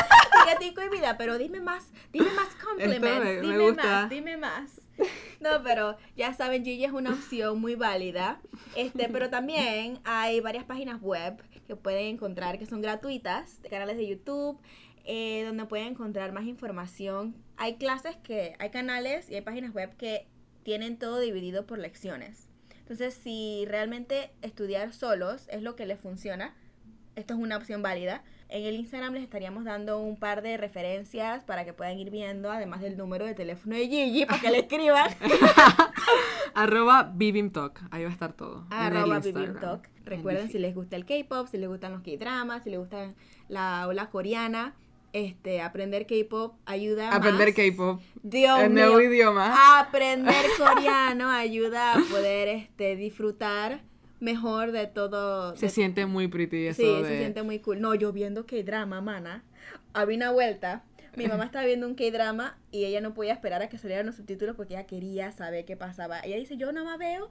ah, 0.52 0.84
mi 0.90 0.96
vida, 0.96 1.18
pero 1.18 1.37
dime 1.37 1.61
más, 1.61 1.90
dime 2.12 2.30
más 2.30 2.54
compliments, 2.64 3.24
me 3.24 3.40
dime 3.40 3.58
gusta. 3.58 3.82
más, 3.82 4.11
dime 4.11 4.37
más. 4.37 4.80
No, 5.40 5.62
pero 5.62 5.96
ya 6.16 6.32
saben, 6.34 6.64
Gigi 6.64 6.84
es 6.84 6.92
una 6.92 7.11
opción 7.11 7.61
muy 7.61 7.74
válida. 7.74 8.40
Este, 8.76 9.08
pero 9.08 9.30
también 9.30 10.00
hay 10.04 10.40
varias 10.40 10.64
páginas 10.64 11.00
web 11.00 11.42
que 11.66 11.76
pueden 11.76 12.06
encontrar 12.06 12.58
que 12.58 12.66
son 12.66 12.82
gratuitas, 12.82 13.61
de 13.62 13.68
canales 13.68 13.96
de 13.96 14.08
YouTube, 14.08 14.58
eh, 15.04 15.44
donde 15.44 15.64
pueden 15.64 15.88
encontrar 15.88 16.32
más 16.32 16.44
información. 16.44 17.34
Hay 17.56 17.76
clases 17.76 18.16
que, 18.16 18.54
hay 18.58 18.70
canales 18.70 19.28
y 19.30 19.34
hay 19.34 19.40
páginas 19.40 19.74
web 19.74 19.96
que 19.96 20.26
tienen 20.62 20.98
todo 20.98 21.18
dividido 21.18 21.66
por 21.66 21.78
lecciones. 21.78 22.48
Entonces, 22.80 23.14
si 23.14 23.64
realmente 23.66 24.30
estudiar 24.42 24.92
solos 24.92 25.46
es 25.50 25.62
lo 25.62 25.76
que 25.76 25.87
les 25.87 26.00
funciona, 26.00 26.54
esto 27.16 27.34
es 27.34 27.40
una 27.40 27.56
opción 27.56 27.82
válida. 27.82 28.22
En 28.48 28.64
el 28.64 28.76
Instagram 28.76 29.12
les 29.12 29.24
estaríamos 29.24 29.64
dando 29.64 29.98
un 29.98 30.16
par 30.16 30.40
de 30.40 30.56
referencias 30.56 31.44
para 31.44 31.64
que 31.64 31.72
puedan 31.72 31.98
ir 31.98 32.11
viendo, 32.11 32.50
además 32.50 32.80
del 32.80 32.96
número 32.96 33.26
de 33.26 33.34
teléfono 33.34 33.74
de 33.74 33.88
Gigi, 33.88 34.24
para 34.24 34.40
que 34.40 34.50
le 34.50 34.58
escriban. 34.61 35.11
Arroba 36.54 37.12
BibimTalk. 37.14 37.82
Ahí 37.90 38.04
va 38.04 38.11
a 38.11 38.12
estar 38.12 38.32
todo. 38.32 38.64
Arroba. 38.70 39.18
BibimTalk. 39.18 39.88
Recuerden 40.04 40.48
si 40.48 40.58
les 40.58 40.74
gusta 40.74 40.96
el 40.96 41.04
K-pop, 41.04 41.48
si 41.48 41.58
les 41.58 41.68
gustan 41.68 41.92
los 41.92 42.02
K-dramas, 42.02 42.64
si 42.64 42.70
les 42.70 42.78
gusta 42.78 43.12
la 43.48 43.87
ola 43.87 44.08
coreana. 44.08 44.74
Este, 45.12 45.61
aprender 45.62 46.07
K-pop 46.07 46.55
ayuda 46.66 47.14
Aprender 47.14 47.49
más. 47.49 47.57
K-pop. 47.57 48.01
Dios 48.23 48.61
El 48.61 48.71
mío. 48.71 48.87
nuevo 48.87 49.01
idioma. 49.01 49.81
Aprender 49.81 50.35
coreano 50.59 51.31
ayuda 51.31 51.94
a 51.94 51.99
poder 52.11 52.49
este, 52.49 52.94
disfrutar 52.97 53.83
mejor 54.21 54.73
de 54.73 54.87
todo. 54.87 55.57
Se 55.57 55.66
de- 55.66 55.71
siente 55.71 56.07
muy 56.07 56.29
pretty 56.29 56.66
eso 56.66 56.83
Sí, 56.83 57.03
de... 57.03 57.09
se 57.09 57.18
siente 57.18 57.42
muy 57.42 57.59
cool. 57.61 57.81
No, 57.81 57.94
yo 57.94 58.12
viendo 58.12 58.44
K-drama, 58.47 59.01
mana. 59.01 59.44
Había 59.94 60.16
una 60.16 60.31
vuelta. 60.33 60.85
Mi 61.16 61.27
mamá 61.27 61.44
estaba 61.47 61.64
viendo 61.64 61.87
un 61.88 61.94
K-drama 61.94 62.59
y 62.71 62.85
ella 62.85 63.01
no 63.01 63.14
podía 63.14 63.33
esperar 63.33 63.62
a 63.62 63.68
que 63.68 63.79
salieran 63.79 64.07
los 64.07 64.16
subtítulos 64.16 64.55
porque 64.57 64.75
ella 64.75 64.87
quería 64.87 65.33
saber 65.33 65.64
qué 65.64 65.77
pasaba. 65.77 66.21
Ella 66.21 66.37
dice, 66.37 66.57
yo 66.57 66.71
nada 66.71 66.85
más 66.85 66.99
veo 66.99 67.31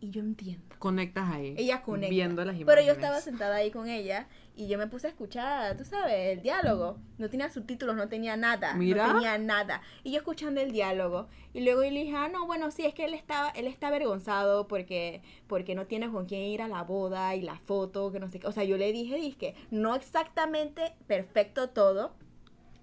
y 0.00 0.10
yo 0.10 0.20
entiendo. 0.20 0.76
Conectas 0.78 1.30
ahí. 1.30 1.54
Ella 1.56 1.80
conecta. 1.80 2.10
Viendo 2.10 2.44
las 2.44 2.56
imágenes. 2.56 2.66
Pero 2.74 2.86
yo 2.86 2.92
estaba 2.92 3.20
sentada 3.22 3.56
ahí 3.56 3.70
con 3.70 3.88
ella 3.88 4.26
y 4.56 4.68
yo 4.68 4.78
me 4.78 4.86
puse 4.86 5.06
a 5.06 5.10
escuchar, 5.10 5.76
tú 5.76 5.84
sabes, 5.84 6.36
el 6.36 6.42
diálogo. 6.42 6.98
No 7.18 7.28
tenía 7.28 7.50
subtítulos, 7.50 7.94
no 7.94 8.08
tenía 8.08 8.36
nada. 8.36 8.72
Mira. 8.74 9.06
No 9.06 9.14
tenía 9.14 9.36
nada. 9.38 9.82
Y 10.02 10.12
yo 10.12 10.18
escuchando 10.18 10.60
el 10.62 10.72
diálogo. 10.72 11.28
Y 11.52 11.60
luego 11.62 11.84
yo 11.84 11.90
le 11.90 12.00
dije, 12.04 12.16
ah, 12.16 12.28
no, 12.28 12.46
bueno, 12.46 12.70
sí, 12.70 12.86
es 12.86 12.94
que 12.94 13.04
él 13.04 13.14
estaba, 13.14 13.50
él 13.50 13.66
está 13.66 13.88
avergonzado 13.88 14.66
porque, 14.66 15.22
porque 15.46 15.74
no 15.74 15.86
tiene 15.86 16.10
con 16.10 16.26
quién 16.26 16.40
ir 16.42 16.62
a 16.62 16.68
la 16.68 16.82
boda 16.82 17.34
y 17.34 17.42
la 17.42 17.56
foto, 17.58 18.10
que 18.12 18.18
no 18.18 18.28
sé 18.30 18.40
qué. 18.40 18.46
O 18.46 18.52
sea, 18.52 18.64
yo 18.64 18.76
le 18.78 18.92
dije, 18.92 19.16
dije, 19.16 19.54
no 19.70 19.94
exactamente 19.94 20.94
perfecto 21.06 21.68
todo, 21.70 22.14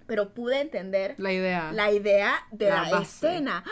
pero 0.05 0.33
pude 0.33 0.61
entender 0.61 1.15
La 1.17 1.31
idea. 1.33 1.71
la 1.71 1.91
idea 1.91 2.35
de 2.51 2.69
La 2.69 2.89
la, 2.89 3.01
escena. 3.01 3.63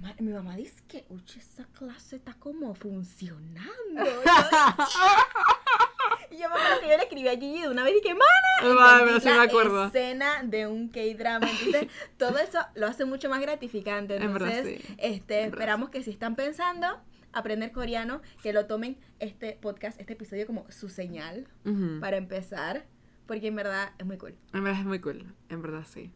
Ma- 0.00 0.14
Mi 0.18 0.32
mamá 0.32 0.56
dice 0.56 0.82
que, 0.88 1.04
uy, 1.08 1.22
esa 1.36 1.64
clase 1.66 2.16
está 2.16 2.34
como 2.34 2.74
funcionando. 2.74 3.70
Y 6.30 6.34
yo 6.38 6.48
me 6.48 6.54
acuerdo 6.54 6.80
que 6.80 6.88
yo 6.88 6.96
le 6.96 7.02
escribí 7.02 7.28
a 7.28 7.32
Gigi 7.32 7.62
de 7.62 7.68
una 7.68 7.82
vez 7.84 7.92
y 7.92 8.00
dije, 8.00 8.14
mana, 8.14 8.74
Vale, 8.74 9.02
entendí 9.02 9.20
sí 9.20 9.28
me 9.28 9.44
acuerdo. 9.44 9.86
escena 9.86 10.42
de 10.44 10.66
un 10.66 10.88
K-drama. 10.88 11.48
Entonces, 11.50 11.88
todo 12.18 12.38
eso 12.38 12.58
lo 12.74 12.86
hace 12.86 13.04
mucho 13.04 13.28
más 13.28 13.40
gratificante. 13.40 14.16
En 14.16 14.32
verdad, 14.32 14.50
Entonces, 14.58 14.82
sí. 14.86 14.94
este, 14.98 15.42
En 15.42 15.50
esperamos 15.50 15.90
que 15.90 16.02
si 16.02 16.10
están 16.10 16.36
pensando 16.36 16.86
aprender 17.32 17.72
coreano, 17.72 18.22
que 18.42 18.52
lo 18.52 18.66
tomen 18.66 18.96
este 19.18 19.58
podcast, 19.60 20.00
este 20.00 20.12
episodio 20.14 20.46
como 20.46 20.66
su 20.70 20.88
señal 20.88 21.46
Ujú. 21.64 22.00
para 22.00 22.16
empezar, 22.16 22.84
porque 23.26 23.46
en 23.48 23.56
verdad 23.56 23.90
es 23.98 24.06
muy 24.06 24.16
cool. 24.18 24.34
En 24.52 24.64
verdad 24.64 24.80
es 24.80 24.86
muy 24.86 25.00
cool. 25.00 25.24
En 25.48 25.62
verdad 25.62 25.84
sí. 25.88 26.12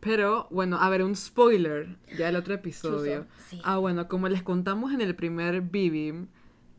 Pero, 0.00 0.46
bueno, 0.50 0.78
a 0.80 0.88
ver, 0.90 1.02
un 1.02 1.16
spoiler 1.16 1.96
ya 2.16 2.26
del 2.26 2.36
otro 2.36 2.54
episodio. 2.54 3.22
Chuzo, 3.24 3.48
sí. 3.48 3.60
Ah, 3.64 3.78
bueno, 3.78 4.08
como 4.08 4.28
les 4.28 4.42
contamos 4.42 4.92
en 4.92 5.00
el 5.00 5.14
primer 5.16 5.62
Bibim, 5.62 6.28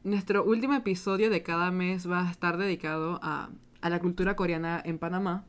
nuestro 0.07 0.43
último 0.43 0.73
episodio 0.73 1.29
de 1.29 1.43
cada 1.43 1.69
mes 1.71 2.09
va 2.09 2.27
a 2.27 2.31
estar 2.31 2.57
dedicado 2.57 3.19
a, 3.21 3.49
a 3.81 3.89
la 3.89 3.99
cultura 3.99 4.35
coreana 4.35 4.81
en 4.83 4.97
Panamá. 4.97 5.45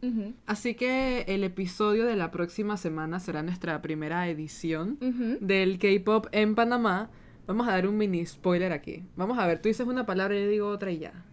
Así 0.46 0.74
que 0.74 1.22
el 1.28 1.44
episodio 1.44 2.04
de 2.04 2.16
la 2.16 2.30
próxima 2.30 2.76
semana 2.76 3.20
será 3.20 3.42
nuestra 3.42 3.80
primera 3.80 4.28
edición 4.28 4.98
del 5.40 5.78
K-pop 5.78 6.26
en 6.32 6.54
Panamá. 6.54 7.10
Vamos 7.46 7.66
a 7.66 7.72
dar 7.72 7.86
un 7.86 7.96
mini 7.96 8.26
spoiler 8.26 8.72
aquí. 8.72 9.04
Vamos 9.16 9.38
a 9.38 9.46
ver, 9.46 9.62
tú 9.62 9.68
dices 9.68 9.86
una 9.86 10.04
palabra 10.04 10.36
y 10.36 10.42
yo 10.42 10.48
digo 10.48 10.68
otra 10.68 10.90
y 10.90 10.98
ya. 10.98 11.24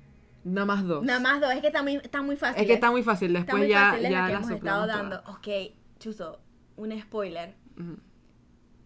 Nada 0.45 0.65
más 0.65 0.85
dos. 0.85 1.03
Nada 1.03 1.19
más 1.19 1.41
dos, 1.41 1.51
es 1.51 1.59
que 1.59 1.67
está 1.67 1.81
muy, 1.81 1.95
está 1.95 2.21
muy 2.21 2.35
fácil. 2.38 2.61
Es 2.61 2.67
que 2.67 2.73
está 2.73 2.91
muy 2.91 3.03
fácil, 3.03 3.33
después 3.33 3.57
muy 3.57 3.67
ya, 3.67 3.89
fácil 3.91 4.03
ya 4.03 4.21
la 4.21 4.27
que 4.27 4.33
hemos 4.33 4.49
estado 4.51 4.88
dando. 4.88 5.19
toda. 5.21 5.35
Ok, 5.38 5.47
Chuzo, 5.99 6.39
un 6.77 6.97
spoiler. 7.01 7.55
Ujú. 7.77 7.97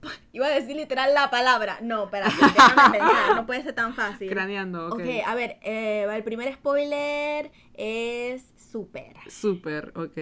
Iba 0.31 0.47
a 0.47 0.49
decir 0.51 0.75
literal 0.75 1.13
la 1.13 1.29
palabra. 1.29 1.79
No, 1.81 2.09
pensar, 2.09 2.31
no 3.35 3.45
puede 3.45 3.63
ser 3.63 3.73
tan 3.73 3.93
fácil. 3.93 4.29
Craneando, 4.29 4.87
ok. 4.87 4.93
ok, 4.93 5.01
a 5.25 5.35
ver, 5.35 5.57
eh, 5.63 6.07
el 6.09 6.23
primer 6.23 6.53
spoiler 6.53 7.51
es 7.73 8.45
super. 8.71 9.15
Súper, 9.29 9.91
ok. 9.95 10.17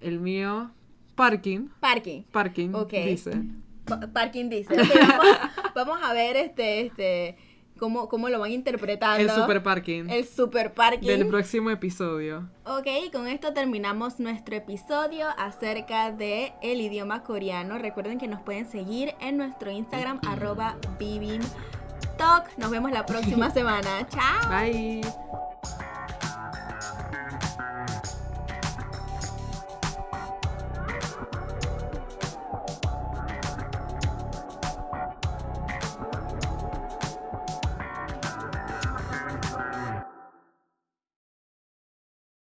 El 0.00 0.20
mío, 0.20 0.70
parking. 1.14 1.68
Parking. 1.80 2.22
Parking, 2.24 2.70
Ok. 2.74 2.92
dice. 2.92 3.32
Pa- 3.86 4.00
Parking 4.12 4.48
dice. 4.48 4.74
Vamos, 4.74 5.38
vamos 5.74 5.98
a 6.02 6.12
ver 6.14 6.36
este, 6.36 6.80
este, 6.80 7.36
cómo, 7.78 8.08
cómo 8.08 8.28
lo 8.28 8.38
van 8.40 8.52
interpretando. 8.52 9.20
El 9.20 9.30
super 9.30 9.62
parking. 9.62 10.08
El 10.08 10.26
super 10.26 10.72
parking. 10.72 11.06
Del 11.06 11.26
próximo 11.26 11.70
episodio. 11.70 12.48
Ok, 12.64 13.12
con 13.12 13.28
esto 13.28 13.52
terminamos 13.52 14.20
nuestro 14.20 14.56
episodio 14.56 15.26
acerca 15.36 16.10
de 16.12 16.52
el 16.62 16.80
idioma 16.80 17.22
coreano. 17.22 17.78
Recuerden 17.78 18.18
que 18.18 18.28
nos 18.28 18.40
pueden 18.40 18.70
seguir 18.70 19.14
en 19.20 19.36
nuestro 19.36 19.70
Instagram 19.70 20.20
arroba 20.26 20.76
bibimtalk. 20.98 22.56
Nos 22.56 22.70
vemos 22.70 22.90
la 22.90 23.06
próxima 23.06 23.50
semana. 23.54 24.06
Chao. 24.08 24.50
Bye. 24.50 25.00